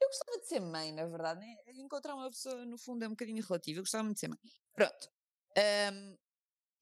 [0.00, 1.40] Eu gostava de ser mãe, na verdade.
[1.40, 1.56] né?
[1.74, 3.80] Encontrar uma pessoa, no fundo, é um bocadinho relativo.
[3.80, 4.38] Eu gostava muito de ser mãe.
[4.74, 5.10] Pronto.
[5.56, 6.16] Ahm,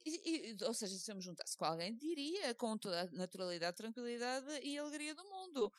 [0.07, 3.77] e- e- ou seja, se eu me juntasse com alguém, diria com toda a naturalidade,
[3.77, 5.73] tranquilidade e alegria do mundo.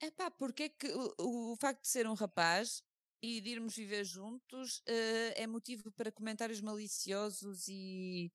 [0.00, 2.82] Epá, porque é que o, o facto de ser um rapaz
[3.22, 8.32] e de irmos viver juntos eh, é motivo para comentários maliciosos e,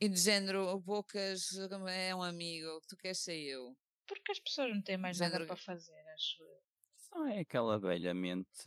[0.00, 3.76] e de género, bocas, como é um amigo, tu queres ser eu.
[4.06, 6.58] Porque as pessoas não têm mais nada para fazer, acho eu.
[6.96, 8.64] Só é aquela velha mente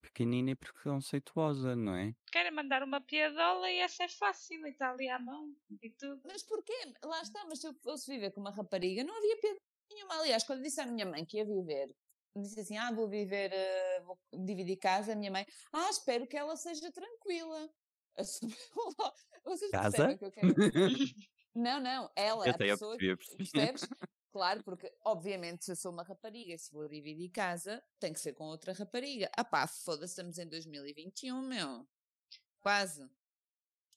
[0.00, 2.14] pequenina e preconceituosa, não é?
[2.30, 6.20] Querem mandar uma piadola e essa é fácil e está ali à mão e tudo.
[6.24, 6.72] Mas porquê?
[7.04, 10.20] Lá está, mas se eu fosse viver com uma rapariga, não havia piada nenhuma.
[10.20, 11.94] Aliás, quando disse à minha mãe que ia viver,
[12.36, 16.36] disse assim: Ah, vou viver, eh, vou dividir casa, a minha mãe, ah, espero que
[16.36, 17.70] ela seja tranquila.
[19.44, 19.90] Vocês Casa?
[19.90, 21.14] percebem o que eu quero dizer?
[21.54, 22.96] Não, não, ela, Eu a pessoa.
[22.96, 23.88] Percebes?
[24.32, 28.20] Claro, porque obviamente se eu sou uma rapariga e se vou dividir casa, tem que
[28.20, 29.30] ser com outra rapariga.
[29.36, 31.86] Ah pá, foda-se, estamos em 2021, meu.
[32.60, 33.06] Quase.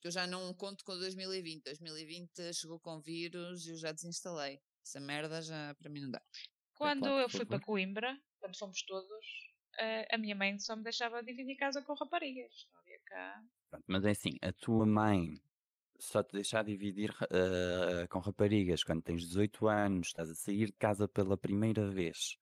[0.03, 1.63] Eu já não conto com 2020.
[1.63, 4.61] 2020 chegou com vírus e eu já desinstalei.
[4.83, 6.21] Essa merda já para mim não dá.
[6.76, 7.59] Quando claro, por eu fui para.
[7.59, 9.26] Coimbra, quando fomos todos,
[9.80, 12.67] eh, a minha mãe só me deixava dividir casa com raparigas.
[12.71, 13.41] Não havia cá.
[13.69, 15.41] Pronto, mas é assim, a tua mãe
[15.99, 20.73] só te deixar dividir eh, com raparigas quando tens 18 anos, estás a sair de
[20.73, 22.38] casa pela primeira vez,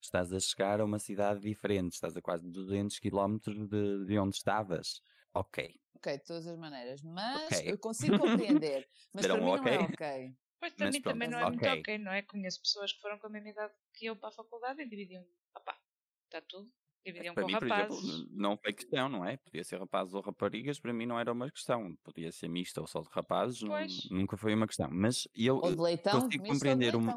[0.00, 4.36] estás a chegar a uma cidade diferente, estás a quase 200 km de, de onde
[4.36, 5.00] estavas.
[5.34, 5.74] Ok.
[5.94, 7.02] Ok, de todas as maneiras.
[7.02, 7.70] Mas Ok.
[7.70, 8.86] eu consigo compreender.
[9.14, 10.36] Mas Era para um mim não é ok.
[10.60, 11.98] Pois mim pronto, também não é mas muito ok.
[11.98, 12.22] não é?
[12.22, 15.24] Conheço pessoas que foram com a mesma idade que eu para a faculdade e dividiam.
[15.56, 15.78] Opá,
[16.24, 16.72] está tudo.
[17.04, 18.26] Dividiam Para com mim, por exemplo, rapazes.
[18.30, 19.36] não foi questão, não é?
[19.36, 21.94] Podia ser rapazes ou raparigas, para mim não era uma questão.
[22.02, 23.92] Podia ser mista ou só de rapazes, Pois.
[24.10, 24.88] nunca foi uma questão.
[24.90, 27.16] Mas eu Ou de leitão, consigo compreender uma-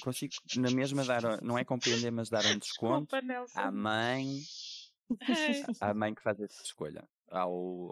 [0.00, 3.20] consigo na mesma dar, a- não é compreender, mas dar um desconto Desculpa,
[3.54, 4.44] à mãe
[5.80, 7.08] à mãe que faz essa escolha.
[7.30, 7.50] Ao,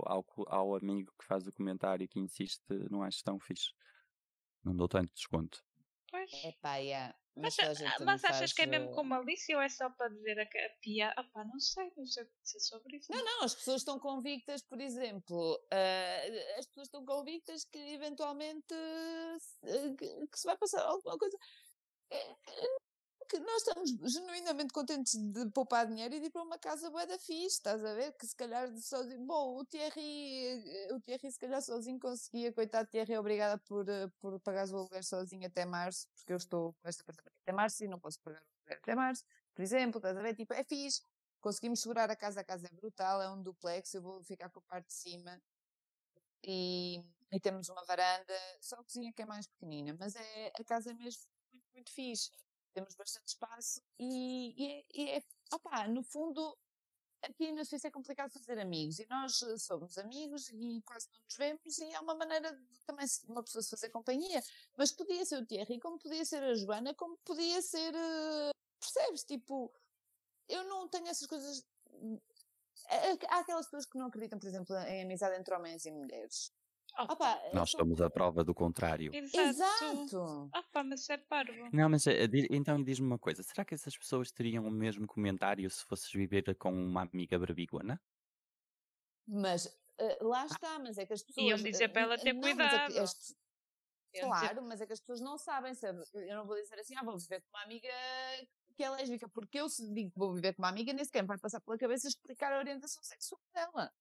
[0.08, 3.70] ao, ao amigo que faz o comentário que insiste, não acho tão fixe.
[4.68, 5.64] Não dou tanto desconto.
[6.10, 6.30] pois.
[6.44, 7.14] Epá, yeah.
[7.34, 10.42] Mas, Mas, mas achas que é mesmo com malícia ou é só para dizer a,
[10.42, 11.20] a piada?
[11.20, 13.12] Opá, não sei, não sei o que dizer sobre isso.
[13.12, 18.74] Não, não, as pessoas estão convictas, por exemplo, eh, as pessoas estão convictas que eventualmente
[18.74, 21.38] eh, que, que se vai passar alguma coisa.
[22.10, 22.36] Eh,
[23.28, 27.04] Porque nós estamos genuinamente contentes de poupar dinheiro e de ir para uma casa bué
[27.04, 28.12] da fixe, estás a ver?
[28.12, 29.26] Que se calhar sozinho.
[29.26, 34.08] Bom, o Thierry, eh, o Thierry se calhar sozinho conseguia, coitado Thierry, obrigada por, eh,
[34.18, 37.84] por pagar o aluguer sozinho até março, porque eu estou com este apartamento até março
[37.84, 39.24] e não posso pagar o aluguer até março,
[39.54, 40.34] por exemplo, estás a ver?
[40.34, 41.02] Tipo, é fixe.
[41.38, 44.60] Conseguimos segurar a casa, a casa é brutal, é um duplex, eu vou ficar com
[44.60, 45.38] a parte de cima.
[46.42, 50.64] E, e temos uma varanda, só a cozinha que é mais pequenina, mas é, a
[50.64, 51.22] casa é mesmo
[51.52, 52.30] muito, muito fixe
[52.72, 56.56] temos bastante espaço e, e, é, e é, opa, no fundo,
[57.22, 61.20] aqui na Suíça é complicado fazer amigos e nós eh, somos amigos e quase não
[61.24, 64.42] nos vemos e é uma maneira de também uma pessoa se fazer companhia.
[64.76, 68.50] Mas podia ser o Thierry, como podia ser a Joana, como podia ser, uh,
[68.80, 69.24] percebes?
[69.24, 69.72] Tipo,
[70.48, 71.66] eu não tenho essas coisas.
[71.92, 72.18] Hum,
[73.28, 76.52] há aquelas pessoas que não acreditam, por exemplo, em amizade entre homens e mulheres.
[76.96, 79.14] Opa, Nós somos a prova do contrário.
[79.14, 79.84] Exato.
[79.84, 80.50] Exato.
[80.54, 81.68] Opa, mas é parvo.
[81.72, 85.68] Não, mas eh, então diz-me uma coisa: será que essas pessoas teriam o mesmo comentário
[85.70, 88.00] se fosses viver com uma amiga barbiguana?
[89.26, 91.46] Mas uh, lá está, mas é que as pessoas.
[91.46, 93.04] Iam dizer para ela ter não, mas é que cuidado.
[93.06, 93.36] dizer-
[94.20, 96.00] Claro, mas é que as pessoas não sabem, sabe?
[96.14, 97.88] Eu não vou dizer assim, ah, vou viver com uma amiga
[98.74, 101.22] que é lésbica, porque eu se digo que vou viver com uma amiga, nem sequer
[101.22, 103.92] me vai passar pela cabeça explicar a orientação sexual dela.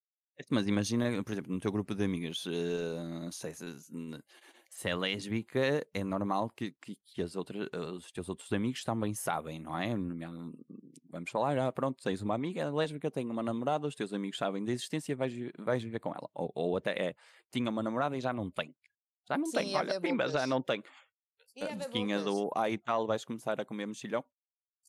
[0.51, 4.23] Mas imagina, por exemplo, no teu grupo de amigas, eh, se, se-
[4.69, 9.13] se é lésbica, é normal que, que, que as outras, os teus outros amigos também
[9.15, 9.95] sabem, não é?
[11.09, 14.63] Vamos falar, ah, pronto, tens uma amiga lésbica, tem uma namorada, os teus amigos sabem
[14.63, 16.29] da existência, vais, vais viver com ela.
[16.35, 17.15] Ou, ou até é,
[17.51, 18.75] tinha uma namorada e já não tem.
[19.27, 20.83] Já não Sim, tem, a olha, pimba, já não tem.
[21.59, 22.23] A a ver boquinha bocas.
[22.23, 24.23] do, ah e tal, vais começar a comer mexilhão.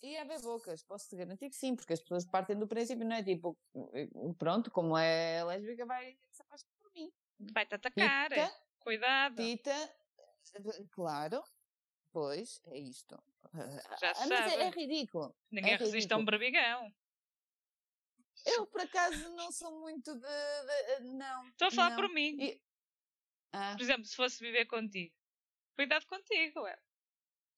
[0.01, 3.17] E a bocas, posso te garantir que sim, porque as pessoas partem do princípio, não
[3.17, 3.23] é?
[3.23, 3.59] Tipo,
[4.39, 7.13] pronto, como é lésbica, vai se apaixonar por mim.
[7.53, 8.29] Vai-te atacar.
[8.31, 9.37] Tita, Cuidado.
[9.37, 9.97] Tita,
[10.93, 11.43] claro,
[12.13, 13.21] pois, é isto.
[14.01, 15.35] Já Ah, mas é, é ridículo.
[15.51, 16.25] Ninguém é resiste a um ridículo.
[16.53, 16.95] barbigão.
[18.47, 20.21] Eu, por acaso, não sou muito de.
[20.21, 21.49] de- não.
[21.49, 21.97] Estou a falar não.
[21.97, 22.37] por mim.
[22.41, 22.63] E-
[23.53, 25.13] Ah, Por exemplo, se fosse viver contigo.
[25.75, 26.79] Cuidado contigo, é.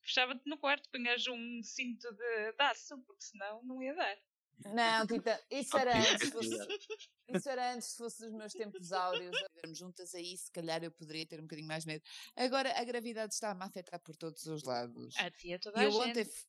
[0.03, 4.17] Fechava-te no quarto, punhas um cinto de, de aço, porque senão não ia dar.
[4.65, 6.23] não, Tita, isso era antes.
[6.27, 7.01] se fosse-.
[7.29, 9.37] Isso era antes, se fosse dos meus tempos áureos.
[9.37, 12.03] A vermos juntas aí, se calhar eu poderia ter um bocadinho mais medo.
[12.37, 15.15] Agora, a gravidade está-me a afetar por todos os lados.
[15.19, 16.03] A tia toda E a eu gente.
[16.11, 16.21] ontem.
[16.23, 16.47] f-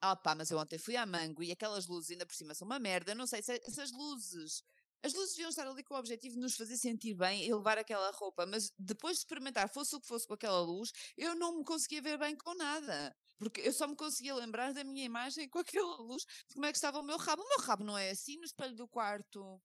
[0.00, 2.66] Ah, pá, mas eu ontem fui à Mango e aquelas luzes ainda por cima são
[2.66, 3.12] uma merda.
[3.12, 4.62] Eu não sei se essas luzes.
[5.04, 7.76] As luzes deviam estar ali com o objetivo de nos fazer sentir bem e levar
[7.78, 11.58] aquela roupa, mas depois de experimentar, fosse o que fosse com aquela luz, eu não
[11.58, 13.14] me conseguia ver bem com nada.
[13.38, 16.72] Porque eu só me conseguia lembrar da minha imagem com aquela luz, de como é
[16.72, 17.42] que estava o meu rabo.
[17.42, 19.60] O meu rabo não é assim no espelho do quarto.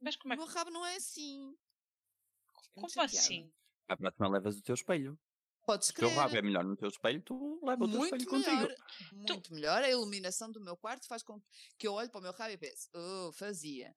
[0.00, 0.52] Mas como O é meu que.
[0.54, 1.54] rabo não é assim.
[2.62, 3.18] Fiquei muito Como chateada.
[3.18, 3.52] assim?
[3.88, 5.18] À próxima levas o teu espelho.
[5.68, 6.44] Podes O teu rabo é crer.
[6.44, 9.16] melhor no teu espelho, tu leva o teu Muito espelho melhor, contigo.
[9.28, 9.82] muito melhor.
[9.82, 11.38] A iluminação do meu quarto faz com
[11.78, 13.94] que eu olhe para o meu rabo e pense, oh, fazia.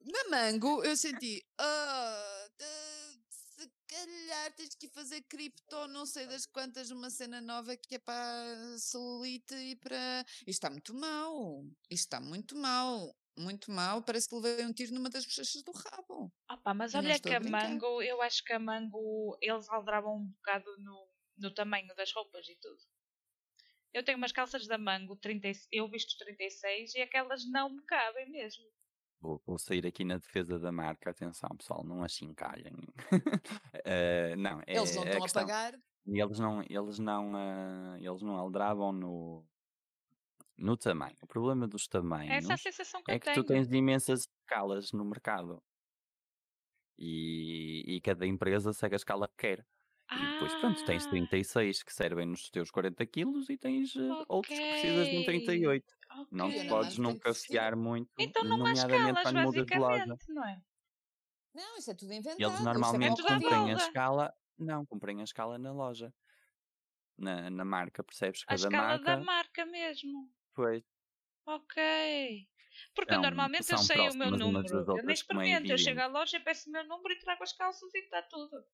[0.00, 3.20] Na Mango, eu senti, ah, de-
[3.60, 7.98] se calhar tens que fazer cripto, não sei das quantas, uma cena nova que é
[7.98, 10.24] para celulite e para.
[10.46, 11.64] Isto está muito mau.
[11.90, 13.12] Isto está muito mau.
[13.40, 14.02] Muito mau.
[14.02, 16.32] Parece que levei um tiro numa das bochechas do rabo.
[16.48, 17.40] Ah pá, mas olha que a a.
[17.40, 22.46] Mango, eu acho que a Mango, eles aldravam um bocado no, no tamanho das roupas
[22.48, 22.78] e tudo.
[23.92, 27.82] Eu tenho umas calças da Mango, 30, e- eu visto 36 e aquelas não me
[27.84, 28.62] cabem mesmo.
[29.20, 31.10] Vou, vou sair aqui na defesa da marca.
[31.10, 32.74] Atenção, pessoal, não as chincalhem.
[33.84, 35.74] Eh, não, é, Eles não a estão a questão- pagar.
[36.06, 39.46] E eles não, eles não, ah, eles não aldravam no,
[40.60, 41.16] no tamanho.
[41.22, 44.92] O problema dos tamanhos Essa é a sensação que é que tu tens imensas escalas
[44.92, 45.62] no mercado.
[46.98, 49.66] E, e cada empresa segue a escala que quer.
[50.14, 54.16] E depois, pronto, tens Ah, 36 que servem nos teus 40 quilos e tens eh,
[54.28, 55.24] outros que precisas de um ok.
[55.24, 55.94] 38.
[56.30, 56.52] Não Ok.
[56.52, 57.48] te não podes nunca 36.
[57.48, 60.18] fiar muito, Então não há nomeadamente escalas, quando mudas de loja.
[60.18, 60.62] basicamente, não é?
[61.54, 62.54] Não, isso é tudo inventado.
[62.54, 63.22] Eles é normalmente confundido.
[63.22, 66.12] cumprem a escala, não, cumprem a escala na loja.
[67.24, 68.44] Na, na marca, percebes?
[68.46, 70.30] A Cada escala da marca, marca mesmo.
[70.54, 70.84] Pois,
[71.46, 71.76] Ok.
[72.94, 74.70] Porque são, normalmente eu são sei o meu próximas umas número.
[74.70, 75.70] das Eu nem outras, como é experimento.
[75.70, 78.64] Eu chego à loja, peço o meu número e trago as calças e está tudo.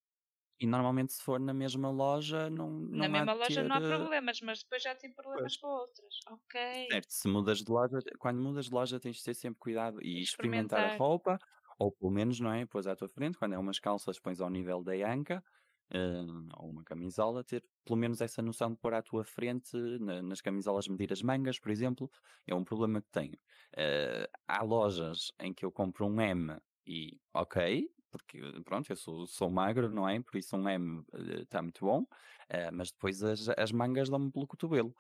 [0.63, 2.71] E normalmente se for na mesma loja, não,
[3.01, 5.57] Na não há mesma de loja não há eh, problemas, mas depois já tive problemas
[5.57, 6.15] com outras.
[6.29, 6.55] Ok.
[6.91, 10.23] Certo, se mudas de loja, quando mudas de loja tens de ter sempre cuidado e
[10.23, 10.97] experimentar a Experimentar.
[10.97, 11.41] roupa,
[11.79, 12.65] ou pelo menos, não é?
[12.65, 15.43] Pôs à tua frente, quando é umas calças, pões ao nível da anca,
[15.91, 16.23] eh,
[16.59, 20.41] ou uma camisola, ter pelo menos essa noção de pôr à tua frente, na- nas
[20.41, 22.11] camisolas medir as mangas, por exemplo,
[22.47, 23.39] é um problema que tenho.
[23.77, 26.57] Eh, há lojas em que eu compro um M
[26.87, 30.21] e, ok, porque pronto, eu sou, sou magro, não é?
[30.23, 31.05] Por isso um M
[31.43, 34.95] está muito bom, uh, mas depois as, as mangas dão-me pelo cotovelo.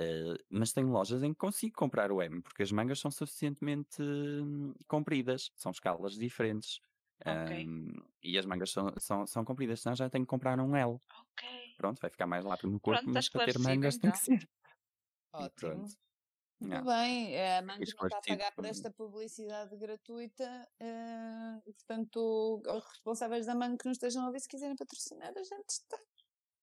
[0.00, 4.00] Uh, mas tenho lojas em que consigo comprar o M, porque as mangas são suficientemente
[4.02, 6.80] hum, compridas, são escalas diferentes.
[7.26, 7.66] Ok.
[7.66, 7.92] Um,
[8.22, 10.98] e as mangas são, são, são compridas, senão já tenho que comprar um L.
[11.76, 14.16] Pronto, vai ficar mais lápis no corpo, Pronto, está mas para ter mangas tem que
[14.18, 14.38] então.
[14.38, 14.48] ser.
[15.34, 15.86] E Ótimo.
[16.60, 20.68] Muito bem, eh, a Mango não está a pagar por esta publicidade gratuita
[21.66, 25.42] e, portanto, os responsáveis da Mango que nos estejam a ouvir, se quiserem patrocinar, a
[25.42, 25.98] gente está.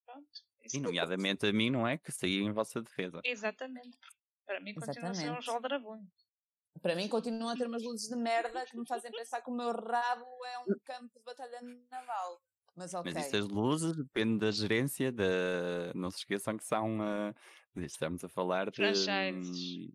[0.05, 0.29] Pronto.
[0.61, 1.97] E Isso- nomeadamente a mim, não é?
[1.97, 3.19] Que saí em vossa defesa.
[3.25, 3.97] Exatamente.
[4.45, 5.49] Para mim continua a ser um Exatamente.
[6.81, 9.53] Para mim, continuam a ter umas luzes de merda que me fazem pensar que o
[9.53, 11.59] meu rabo é um campo de batalha
[11.91, 12.41] naval.
[12.75, 13.11] Mas ok.
[13.13, 15.91] Mas luzes depende da gerência, da...
[15.93, 17.01] não se esqueçam que são.
[17.01, 17.33] ah,
[17.75, 18.77] Estamos a falar de.
[18.77, 19.91] Franchises.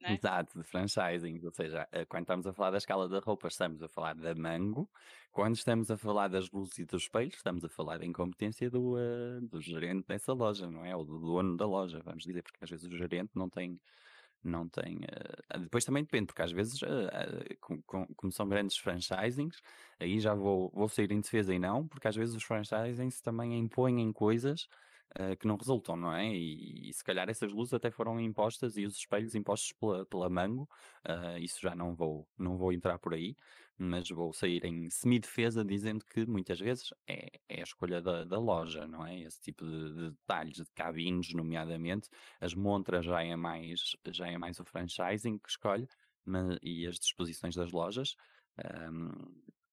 [0.00, 0.14] Não é?
[0.14, 3.82] Exato, de franchising, ou seja, eh, quando estamos a falar da escala da roupa, estamos
[3.82, 4.88] a falar da Mango,
[5.32, 8.96] quando estamos a falar das luzes e dos espelhos, estamos a falar da incompetência do,
[8.96, 10.94] eh, do gerente dessa loja, não é?
[10.94, 13.80] Ou do dono da loja, vamos dizer, porque às vezes o gerente não tem.
[14.42, 15.00] Não tem.
[15.52, 19.60] eh, depois também depende, porque às vezes, eh, com- com- como são grandes franchisings,
[19.98, 23.58] aí já vou, vou sair em defesa e não, porque às vezes os franchisings também
[23.58, 24.68] impõem coisas
[25.14, 26.26] eh, que não resultam, não é?
[26.26, 30.28] E, e se calhar essas luzes até foram impostas e os espelhos impostos pela, pela
[30.30, 30.68] Mango,
[31.04, 33.34] eh, isso já não vou, não vou entrar por aí,
[33.76, 38.38] mas vou sair em semi-defesa dizendo que muitas vezes é, é a escolha da, da
[38.38, 39.20] loja, não é?
[39.20, 42.08] Esse tipo de, de detalhes, de cabines, nomeadamente,
[42.40, 45.86] as montras já é mais, já é mais o franchising que escolhe,
[46.24, 48.14] mas, e as disposições das lojas.
[48.58, 49.10] ehm,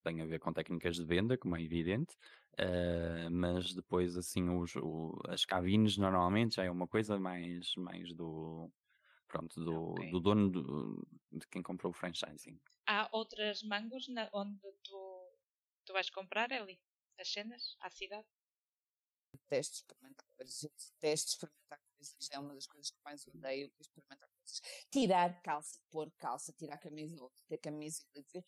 [0.03, 2.15] tem a ver com técnicas de venda, como é evidente,
[2.57, 8.13] Uh, mas depois assim os, o- as cabines normalmente já é uma coisa mais, mais
[8.13, 8.71] do
[9.27, 10.09] pronto do, Ok.
[10.11, 12.57] do dono do- de quem comprou o franchising.
[12.87, 15.37] Há outras mangos na, onde tu,
[15.85, 16.79] tu vais comprar, Eli?
[17.19, 17.75] As cenas?
[17.81, 18.25] À cidade?
[19.33, 20.61] Detesto experimentar coisas.
[21.01, 22.29] Detesto experimentar coisas.
[22.31, 23.69] É uma das coisas que mais odeio.
[23.71, 24.61] que Experimentar coisas.
[24.89, 28.45] Tirar calça, pôr calça, tirar camisola, ter camisola e dizer.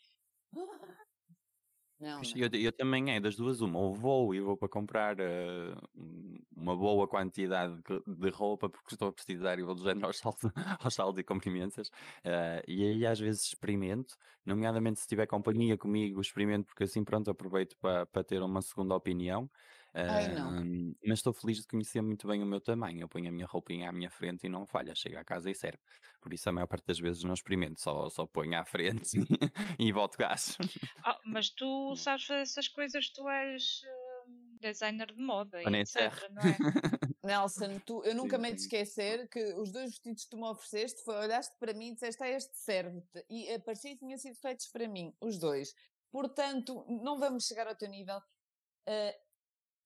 [1.99, 2.37] Não, não.
[2.39, 6.37] Eu, eu também é das duas uma, ou vou e vou para comprar uh, um-
[6.55, 10.51] uma boa quantidade de, roupa porque estou a precisar e vou do género aos saltos,
[10.79, 16.65] aos e cumprimentos uh, e aí às vezes experimento, nomeadamente se tiver companhia comigo, experimento
[16.67, 19.49] porque assim pronto aproveito para, para ter uma segunda opinião.
[19.97, 20.61] Ai, não.
[20.61, 23.01] Uh, mas estou feliz de conhecer muito bem o meu tamanho.
[23.01, 25.55] Eu ponho a minha roupinha à minha frente e não falha, chega a casa e
[25.55, 25.79] serve.
[26.21, 29.17] Por isso a maior parte das vezes não experimento, só, só ponho à frente
[29.79, 30.57] e boto gás.
[31.03, 33.81] Ah, mas tu sabes fazer essas coisas, tu és
[34.27, 36.33] hum, designer de moda Vanessa etc, R.
[36.33, 36.57] não é?
[37.23, 40.45] Nelson, tu, eu nunca Sim, me de esquecer que os dois vestidos que tu me
[40.45, 43.25] ofereceste foi olhaste para mim e disseste, ah, este serve-te.
[43.29, 45.73] E a parecia que tinham sido feitos para mim, os dois.
[46.11, 48.21] Portanto, não vamos chegar ao teu nível.
[48.87, 49.13] Ah,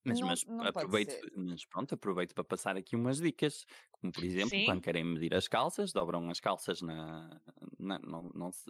[0.04, 3.66] Mas, Não- mas não aproveito, mas pronto, aproveito para passar aqui umas dicas.
[3.92, 4.66] Como por exemplo, Sim.
[4.66, 7.40] quando querem medir as calças, dobram as calças na.
[7.80, 8.66] na- não, não se.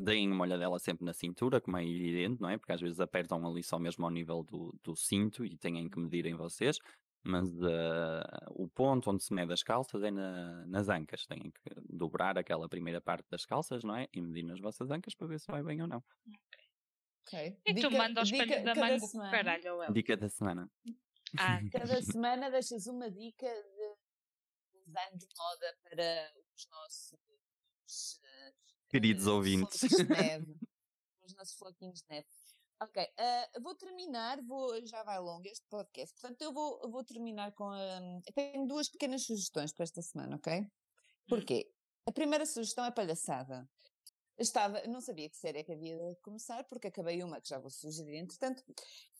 [0.00, 2.56] Deem uma olhadela sempre na cintura, como é evidente, não é?
[2.56, 5.98] Porque às vezes apertam ali só mesmo ao nível do, do cinto e têm que
[5.98, 6.78] medirem vocês.
[7.24, 11.26] Mas ah, o ponto onde se mede as calças é na- nas ancas.
[11.26, 14.06] Têm que dobrar aquela primeira parte das calças, não é?
[14.14, 16.00] E medir nas vossas ancas para ver se vai bem ou não.
[17.28, 17.60] Ok.
[17.66, 19.30] E tu Dica- manda ao espelho dica da cada mango, semana.
[19.30, 19.92] caralho, Eli.
[19.92, 20.70] Dica da semana.
[21.38, 23.96] Ah, Cada semana deixas uma dica de
[24.86, 28.52] design de moda para os nossos eh,
[28.88, 29.82] Queridos eh, ouvintes.
[31.22, 32.26] os nossos floquinhos de neve.
[32.80, 37.04] Ok, eh, vou terminar, vou, já vai longo este podcast, portanto eu vou, eu vou
[37.04, 38.00] terminar com a.
[38.26, 40.64] eu tenho duas pequenas sugestões para esta semana, ok?
[41.28, 41.70] Porquê?
[42.06, 43.68] A primeira sugestão é palhaçada.
[44.38, 47.58] Estava, não sabia que série é que havia de começar, porque acabei uma que já
[47.58, 48.62] vou sugerir entretanto,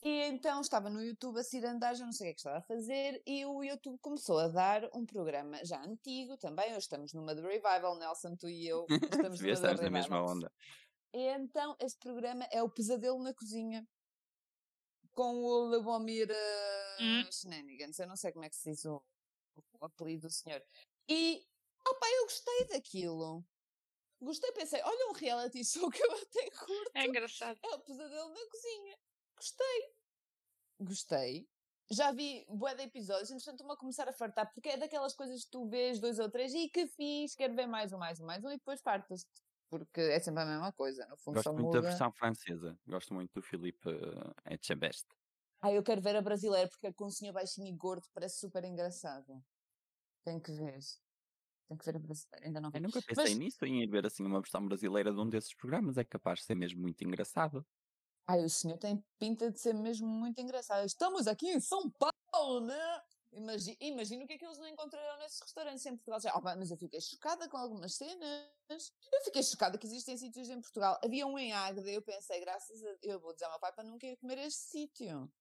[0.01, 2.57] e então estava no YouTube a cirandar, já não sei o que é que estava
[2.59, 7.13] a fazer, e o YouTube começou a dar um programa já antigo também, hoje estamos
[7.13, 8.85] numa de revival, Nelson, tu e eu
[9.33, 10.51] estamos Se vê, numa de estamos na mesma onda.
[11.13, 13.85] E então, este programa é o Pesadelo na Cozinha.
[15.11, 17.23] Com o Lubomir uh, Hum.
[17.31, 17.97] Shenanigans.
[17.97, 19.01] Eu não sei como é que se diz o,
[19.79, 20.61] o apelido do senhor.
[21.07, 21.43] E,
[21.87, 23.43] opá, eu gostei daquilo.
[24.21, 26.91] Gostei, pensei, olha um reality show que eu até curto.
[26.93, 27.57] é engraçado.
[27.63, 28.97] É o Pesadelo na Cozinha.
[29.35, 29.93] Gostei.
[30.79, 31.49] Gostei.
[31.91, 35.43] Já vi bué de episódios, entretanto estou-me a começar a fartar, porque é daquelas coisas
[35.43, 38.25] que tu vês dois ou três e que fiz, quero ver mais um, mais um,
[38.25, 39.41] mais um, e depois fartas-te.
[39.69, 42.77] Porque é sempre a mesma coisa, no fundo Gosto muito da versão francesa.
[42.87, 45.07] Gosto muito do Philippe uh, Etchebest.
[45.61, 48.39] Ah, eu quero ver a brasileira, porque é com um senhor baixinho e gordo, parece
[48.39, 49.43] super engraçado.
[50.23, 50.79] Tenho que ver.
[51.69, 52.77] Tenho que ver a brasileira, ainda não vi.
[52.79, 55.53] Eu nunca pensei Mas- nisso, em ir ver assim uma versão brasileira de um desses
[55.53, 55.97] programas.
[55.97, 57.63] É capaz de ser mesmo muito engraçado.
[58.27, 60.83] Ai, o senhor tem pinta de ser mesmo muito engraçado.
[60.83, 63.01] Estamos aqui em São Paulo, né?
[63.31, 66.19] Imagina, imagina o que é que eles não encontrarão nesses restaurantes em Portugal.
[66.19, 68.91] Já, oh, mas eu fiquei chocada com algumas cenas.
[69.11, 70.99] Eu fiquei chocada que existem sítios em Portugal.
[71.03, 73.83] Havia um em Águeda, eu pensei, graças a eu vou dizer ao meu pai para
[73.83, 75.31] nunca ir comer este sítio.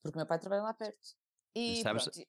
[0.00, 1.16] Porque meu pai trabalha lá perto.
[1.56, 2.28] E Sabes, pronto,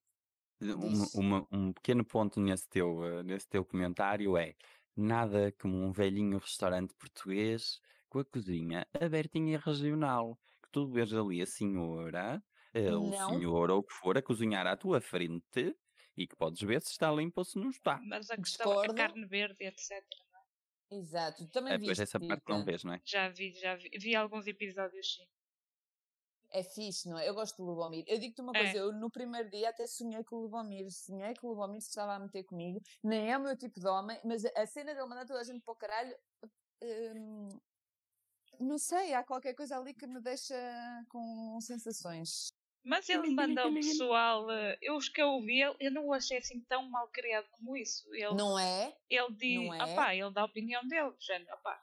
[0.64, 4.53] um, uma- um pequeno ponto nesse teu, eh, nesse teu comentário é
[4.95, 10.38] nada como um velhinho restaurante português com a cozinha abertinha e regional.
[10.64, 12.43] Que tu vês ali a senhora,
[12.74, 15.76] eh, o senhor ou o que for, a cozinhar à tua frente
[16.18, 18.03] e que podes ver se está limpo ou se não está.
[18.09, 18.93] Mas a questão é a Discordo.
[18.93, 20.20] carne verde, etc.
[20.91, 21.49] Exato.
[21.49, 23.01] Também Eh, Depois viste, essa parte não vês, não é?
[23.05, 25.28] Já vi, já vi, vi alguns episódios, sim.
[26.53, 27.27] É fixe, não é?
[27.27, 28.03] Eu gosto do Lubomir.
[28.07, 28.57] Eu digo-te uma É.
[28.59, 30.85] coisa, eu no primeiro dia até sonhei com o Lubomir.
[30.91, 32.79] Sonhei que o Lubomir se estava a meter comigo.
[33.03, 35.61] Nem é o meu tipo de homem, mas a cena dele mandar toda a gente
[35.61, 36.15] para o caralho.
[36.83, 37.49] hum,
[38.59, 40.55] não sei, há qualquer coisa ali que me deixa
[41.09, 42.47] com sensações.
[42.85, 46.13] Mas ele manda o pessoal, eh, eu os que eu ouvi, ele- eu não o
[46.13, 48.13] achei assim tão mal criado como isso.
[48.13, 48.93] Ele, Não é?
[49.09, 49.93] ele diz, não é?
[49.93, 51.81] opá, ele dá a opinião dele, já, opá,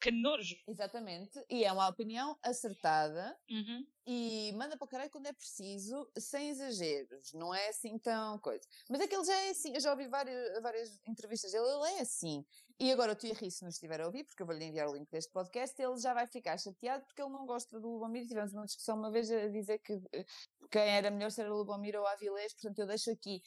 [0.00, 0.56] que nojo.
[0.66, 1.38] Exatamente.
[1.50, 3.86] E é uma opinião acertada Uhum.
[4.06, 7.32] e manda para o caralho quando é preciso, sem exageros.
[7.34, 8.66] Não é assim tão coisa.
[8.88, 9.74] Mas é que ele já é assim.
[9.74, 12.44] Eu já ouvi várias, várias entrevistas dele, ele é assim.
[12.78, 14.94] E agora o tio Henrique, se nos estiver a ouvir, porque eu vou-lhe enviar o
[14.94, 18.26] link deste podcast, ele já vai ficar chateado porque ele não gosta do Lubomir.
[18.26, 20.24] Tivemos uma discussão uma vez a dizer que eh,
[20.70, 23.42] quem era melhor ser o Lubomir ou a Avilés, portanto eu deixo aqui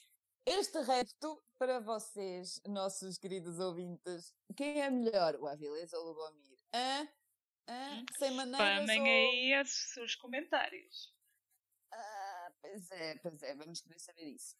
[0.45, 4.33] este repto para vocês, nossos queridos ouvintes.
[4.55, 6.57] Quem é melhor, o Avilés ou o Lubomir?
[6.73, 7.07] Hã?
[7.67, 8.05] Hã?
[8.17, 9.07] Sem maneiras Spamem ou...
[9.07, 11.13] aí os, os comentários.
[11.91, 14.55] Ah, pois é, pois é, vamos querer saber isso.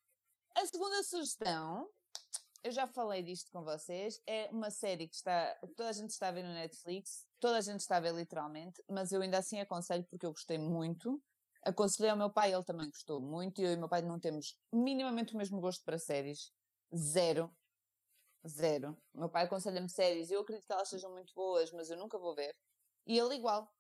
[0.56, 1.90] A segunda sugestão,
[2.64, 6.30] eu já falei disto com vocês, é uma série que está, toda a gente está
[6.30, 9.60] a ver no Netflix, toda a gente está a ver literalmente, mas eu ainda assim
[9.60, 11.22] aconselho porque eu gostei muito.
[11.66, 14.58] Aconselhei ao meu pai, ele também gostou muito, e eu e meu pai não temos
[14.72, 16.52] minimamente o mesmo gosto para séries.
[16.96, 17.56] Zero.
[18.48, 18.98] Zero.
[19.14, 22.36] Meu pai aconselha-me séries, eu acredito que elas sejam muito boas, mas eu nunca vou
[22.36, 22.56] ver.
[23.06, 23.72] E ele igual.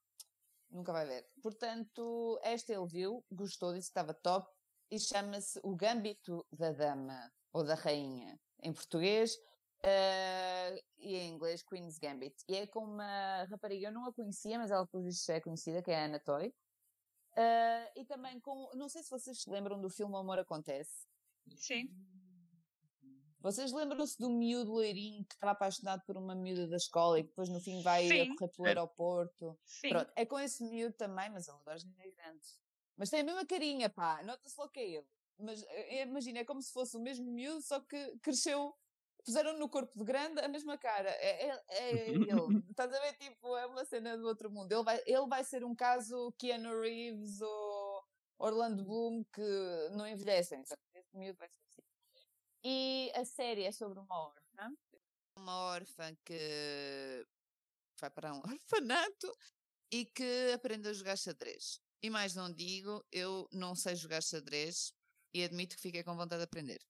[0.69, 1.27] Nunca vai ver.
[1.41, 4.49] Portanto, esta ele viu, gostou, disse que estava top
[4.89, 9.37] e chama-se O Gambito da Dama ou da Rainha em português
[9.83, 12.35] eh, e em inglês Queen's Gambit.
[12.47, 15.83] E é com uma rapariga, eu não a conhecia, mas ela por isso é conhecida,
[15.83, 16.53] que é a Ana Toy.
[17.35, 21.07] Eh, e também com, não sei se vocês se lembram do filme Amor Acontece.
[21.55, 21.89] Sim.
[23.39, 27.29] Vocês lembram-se do miúdo loirinho que estava apaixonado por uma miúda da escola e que
[27.29, 28.35] depois no fim vai a Sim.
[28.35, 28.69] correr pelo É.
[28.69, 29.59] aeroporto?
[29.65, 29.89] Sim.
[29.89, 32.47] Pronto, é com esse miúdo também, mas ele agora já é grande.
[32.95, 35.07] Mas tem a mesma carinha, pá, nota-se logo que é ele.
[35.37, 38.73] Mas eh, imagina, é como se fosse o mesmo miúdo, só que cresceu,
[39.23, 41.09] puseram no corpo de grande a mesma cara.
[41.09, 42.27] É, é, é ele.
[42.69, 44.71] Estás a ver, tipo, é uma cena do outro mundo.
[44.71, 48.03] Ele vai, ele vai ser um caso Keanu Reeves ou
[48.37, 50.61] Orlando Bloom que não envelhecem.
[50.61, 51.81] Esse miúdo vai ser assim.
[52.63, 54.75] E a série é sobre uma órfã.
[55.35, 57.25] Uma órfã que
[57.99, 59.35] vai para um orfanato
[59.91, 61.79] e que aprende a jogar xadrez.
[62.01, 64.93] E mais não digo, eu não sei jogar xadrez
[65.33, 66.81] e admito que fiquei com vontade de aprender.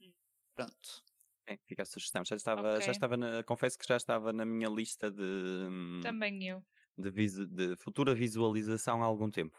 [0.00, 0.12] Hum.
[0.54, 1.05] Pronto.
[1.46, 2.24] É, fica a sugestão.
[2.24, 2.86] Já estava, Ok.
[2.86, 6.64] já estava na- confesso que já estava na minha lista de, Também eu.
[6.98, 9.56] de, visu- de futura visualização há algum tempo.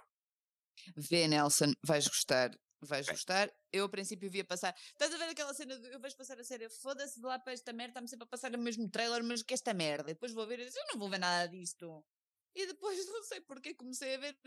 [0.96, 2.52] Vê, Nelson, vais gostar.
[2.82, 3.50] Vais gostar.
[3.72, 4.76] Eu, a princípio, via passar.
[4.78, 7.54] Estás a ver aquela cena de eu vejo passar a série, foda-se de lá para
[7.54, 10.12] esta merda, está-me sempre a passar o mesmo trailer, mas que esta merda.
[10.12, 12.06] E depois vou ver e disse, eu não vou ver nada disto.
[12.54, 14.38] E depois, não sei porquê, comecei a ver.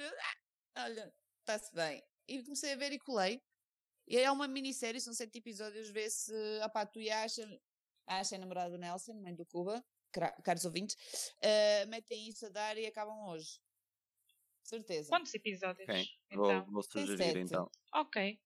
[0.76, 2.02] Ah, olha, está-se bem.
[2.28, 3.42] E comecei a ver e colei.
[4.10, 6.32] E é uma minissérie, são sete episódios, vê se.
[6.64, 7.46] Opá, tu e a Asha.
[8.08, 9.84] A Asha é namorada do Nelson, mãe do Cuba,
[10.44, 10.96] caros ouvintes,
[11.44, 13.60] ah, metem isso a dar e acabam hoje.
[14.64, 15.08] Certeza.
[15.10, 15.88] Quantos episódios?
[15.88, 16.04] Ok,
[16.34, 17.38] Vou, Então, vou Tem sugerir sete.
[17.52, 17.70] então.
[17.94, 18.40] ok.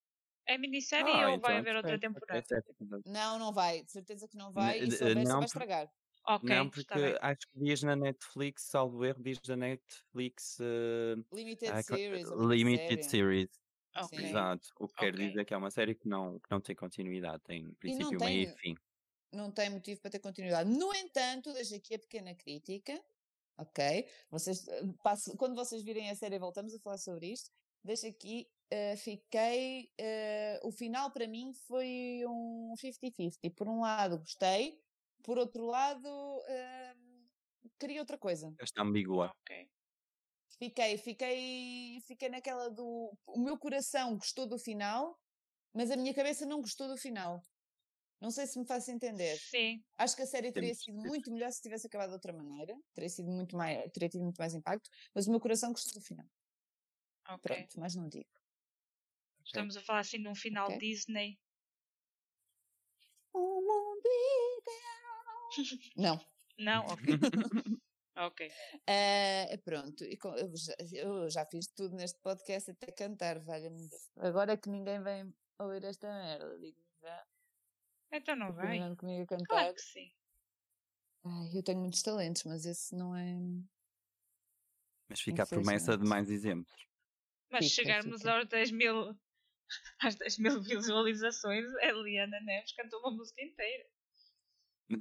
[0.47, 2.45] É minissérie Ah, ou então vai haver outra temporada?
[3.07, 3.83] Não, não vai.
[3.83, 4.81] De certeza que não vai.
[4.81, 5.91] E se eh, houver, não, vai estragar.
[6.27, 11.71] Ok, Não, porque acho que dias na Netflix, salvo erro, dias da Netflix eh, Limited
[11.87, 12.29] co- Series.
[12.31, 13.05] Limited.
[13.05, 13.64] Series.
[13.97, 14.19] Ok.
[14.19, 14.27] Sim.
[14.27, 14.69] Exato.
[14.79, 15.27] O que quer Ok.
[15.29, 18.49] dizer que é uma série que não, que não tem continuidade, tem princípio, tem- meio
[18.51, 18.75] e fim.
[19.33, 20.71] Não tem motivo para ter continuidade.
[20.71, 23.01] No entanto, deixo aqui a pequena crítica.
[23.57, 24.09] Ok?
[24.31, 27.51] Vocês, eh, passo- quando vocês virem a série, voltamos a falar sobre isto.
[27.83, 28.49] Deixo aqui.
[28.71, 29.93] eh, fiquei.
[29.99, 33.51] eh, o final para mim foi um 50-50.
[33.55, 34.81] Por um lado, gostei.
[35.23, 36.09] Por outro lado,
[36.49, 36.95] eh,
[37.79, 38.53] queria outra coisa.
[38.59, 39.31] Esta ambígua.
[39.43, 39.69] Ok.
[40.65, 43.13] Fiquei, fiquei, fiquei naquela do.
[43.27, 45.15] O meu coração gostou do final,
[45.75, 47.43] mas a minha cabeça não gostou do final.
[48.19, 49.37] Não sei se me faço entender.
[49.37, 49.85] Sim.
[49.99, 52.75] Acho que a série teria sido muito melhor se tivesse acabado de outra maneira.
[52.95, 56.07] Teria sido muito mais, teria tido muito mais impacto, mas o meu coração gostou do
[56.07, 56.27] final.
[57.29, 57.41] Ok.
[57.43, 58.31] Pronto, mais não digo.
[59.45, 60.79] Estamos a falar assim num final Ok.
[60.79, 61.39] Disney.
[63.35, 64.09] O mundo
[64.59, 65.51] ideal.
[65.95, 66.27] Não.
[66.59, 67.05] Não, ok.
[68.17, 68.51] ok.
[68.87, 73.89] Eh, pronto, e com- eu, já, eu já fiz tudo neste podcast até cantar, valha-me.
[74.17, 77.27] Agora é que ninguém vem ouvir esta merda, digo já.
[78.13, 78.67] Então não vai.
[78.67, 79.47] Combinando comigo a cantar.
[79.47, 80.13] Claro que sim.
[81.25, 83.35] Ai, eu tenho muitos talentos, mas esse não é.
[85.09, 86.87] Mas fica a promessa de mais exemplos.
[87.51, 88.33] Mas Fica, chegarmos fica.
[88.37, 89.17] aos 10 mil,
[90.01, 93.87] às 10 mil visualizações, a Eliana Neves cantou uma música inteira.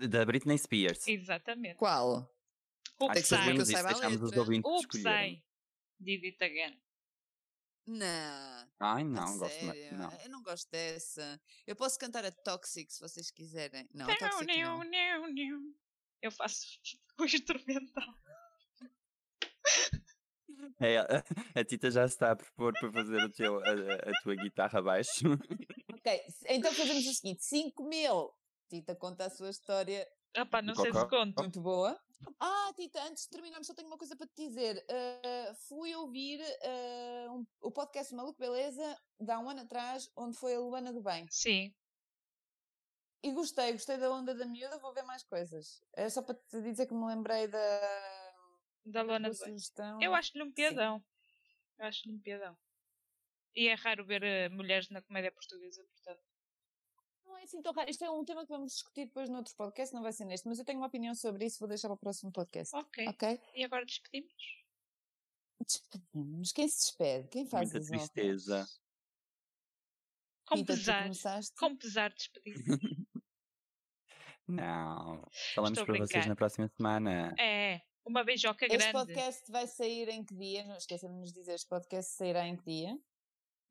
[0.07, 1.07] Da Britney Spears.
[1.07, 1.75] Exatamente.
[1.77, 2.32] Qual?
[2.99, 4.39] O Acho que fazemos isso, saiba a deixamos os letra.
[4.41, 5.43] ouvintes O escolherem.
[5.99, 6.81] Did it again.
[7.85, 8.69] Não.
[8.79, 9.91] Ai, não, gosto mais.
[9.91, 10.11] Não.
[10.21, 11.41] Eu não gosto dessa.
[11.67, 13.89] Eu posso cantar a Toxic se vocês quiserem.
[13.93, 14.83] Não, Não, Toxic não, não.
[14.89, 15.73] não, não.
[16.21, 16.65] Eu faço
[17.19, 18.13] o instrumental.
[20.79, 21.23] É, a,
[21.55, 24.79] a Tita já se está a propor para fazer o teu, a, a- tua guitarra
[24.79, 25.25] abaixo.
[25.93, 28.31] Ok, então fazemos o seguinte: 5 mil.
[28.69, 30.07] Tita conta a sua história
[30.37, 31.41] Opa, não sei se conto.
[31.41, 31.99] muito boa.
[32.39, 34.85] Ah, Tita, antes de terminarmos, só tenho uma coisa para te dizer.
[34.89, 40.37] Ah, fui ouvir ah, um- o podcast Maluco Beleza de há um ano atrás, onde
[40.37, 41.25] foi a Luana do Bem.
[41.29, 41.73] Sim.
[43.23, 45.81] E gostei, gostei da onda da miúda, vou ver mais coisas.
[45.93, 47.79] É só para te dizer que me lembrei da,
[48.85, 49.55] Da Lona da do Bem.
[50.01, 51.01] Eu acho-lhe um piadão.
[51.79, 52.57] Eu acho-lhe um piadão.
[53.55, 56.21] E é raro ver eh, mulheres na comédia portuguesa, portanto.
[57.43, 57.89] Não é assim tão raro.
[57.89, 60.59] Isto é um tema que vamos discutir depois noutro podcast, não vai ser neste, mas
[60.59, 62.73] eu tenho uma opinião sobre isso, vou deixar para o próximo podcast.
[62.73, 63.05] Ok.
[63.09, 63.41] Ok?
[63.53, 64.63] E agora despedimos?
[65.65, 66.51] Despedimos.
[66.53, 67.27] Quem se despede?
[67.27, 68.65] Quem faz Muita tristeza.
[70.45, 71.41] Com Rita, pesar.
[71.59, 72.55] Com pesar despedir.
[74.47, 75.25] Não.
[75.53, 76.27] Falamos Estou para vocês brincar.
[76.29, 77.35] na próxima semana.
[77.37, 78.93] É, uma beijoca Este grande.
[78.93, 80.65] podcast vai sair em que dia?
[80.65, 82.97] Não esqueçam de nos dizer, este podcast sairá em que dia?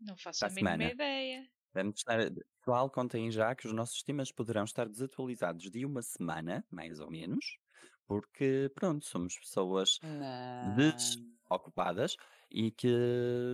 [0.00, 1.50] Não faço Para a mínima ideia.
[1.74, 2.18] Vamos estar,
[2.62, 7.10] pessoal, contem já que os nossos temas poderão estar desatualizados de uma semana, mais ou
[7.10, 7.58] menos,
[8.06, 11.32] porque, pronto, somos pessoas Não.
[11.50, 12.16] desocupadas
[12.50, 12.88] e que,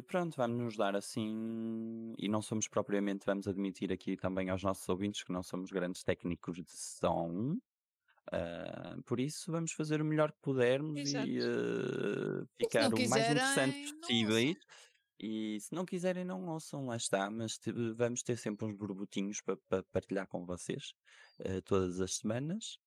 [0.07, 2.15] pronto, vamos nos dar assim.
[2.19, 6.03] E não somos propriamente, vamos admitir aqui também aos nossos ouvintes que não somos grandes
[6.05, 7.57] técnicos de som.
[8.33, 11.15] ah, por isso, vamos fazer o melhor que pudermos Exato.
[11.15, 14.57] e ah, se ficar o mais interessantes não possíveis.
[15.21, 17.31] E se não quiserem, não ouçam, lá está.
[17.31, 20.95] Mas te- vamos ter sempre uns borbotinhos para partilhar com vocês
[21.41, 22.79] ah, todas as semanas.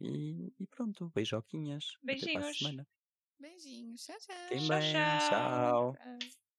[0.00, 1.84] E, e pronto, beijoquinhas.
[2.08, 2.58] Até para a Beijinhos.
[2.58, 2.88] semana.
[3.38, 4.02] Beijinhos.
[4.04, 4.36] Tchau, tchau.
[4.48, 4.92] Fiquem Tchau, bem.
[4.92, 5.28] tchau.
[5.28, 5.92] Tchau.
[5.94, 6.49] Tchau.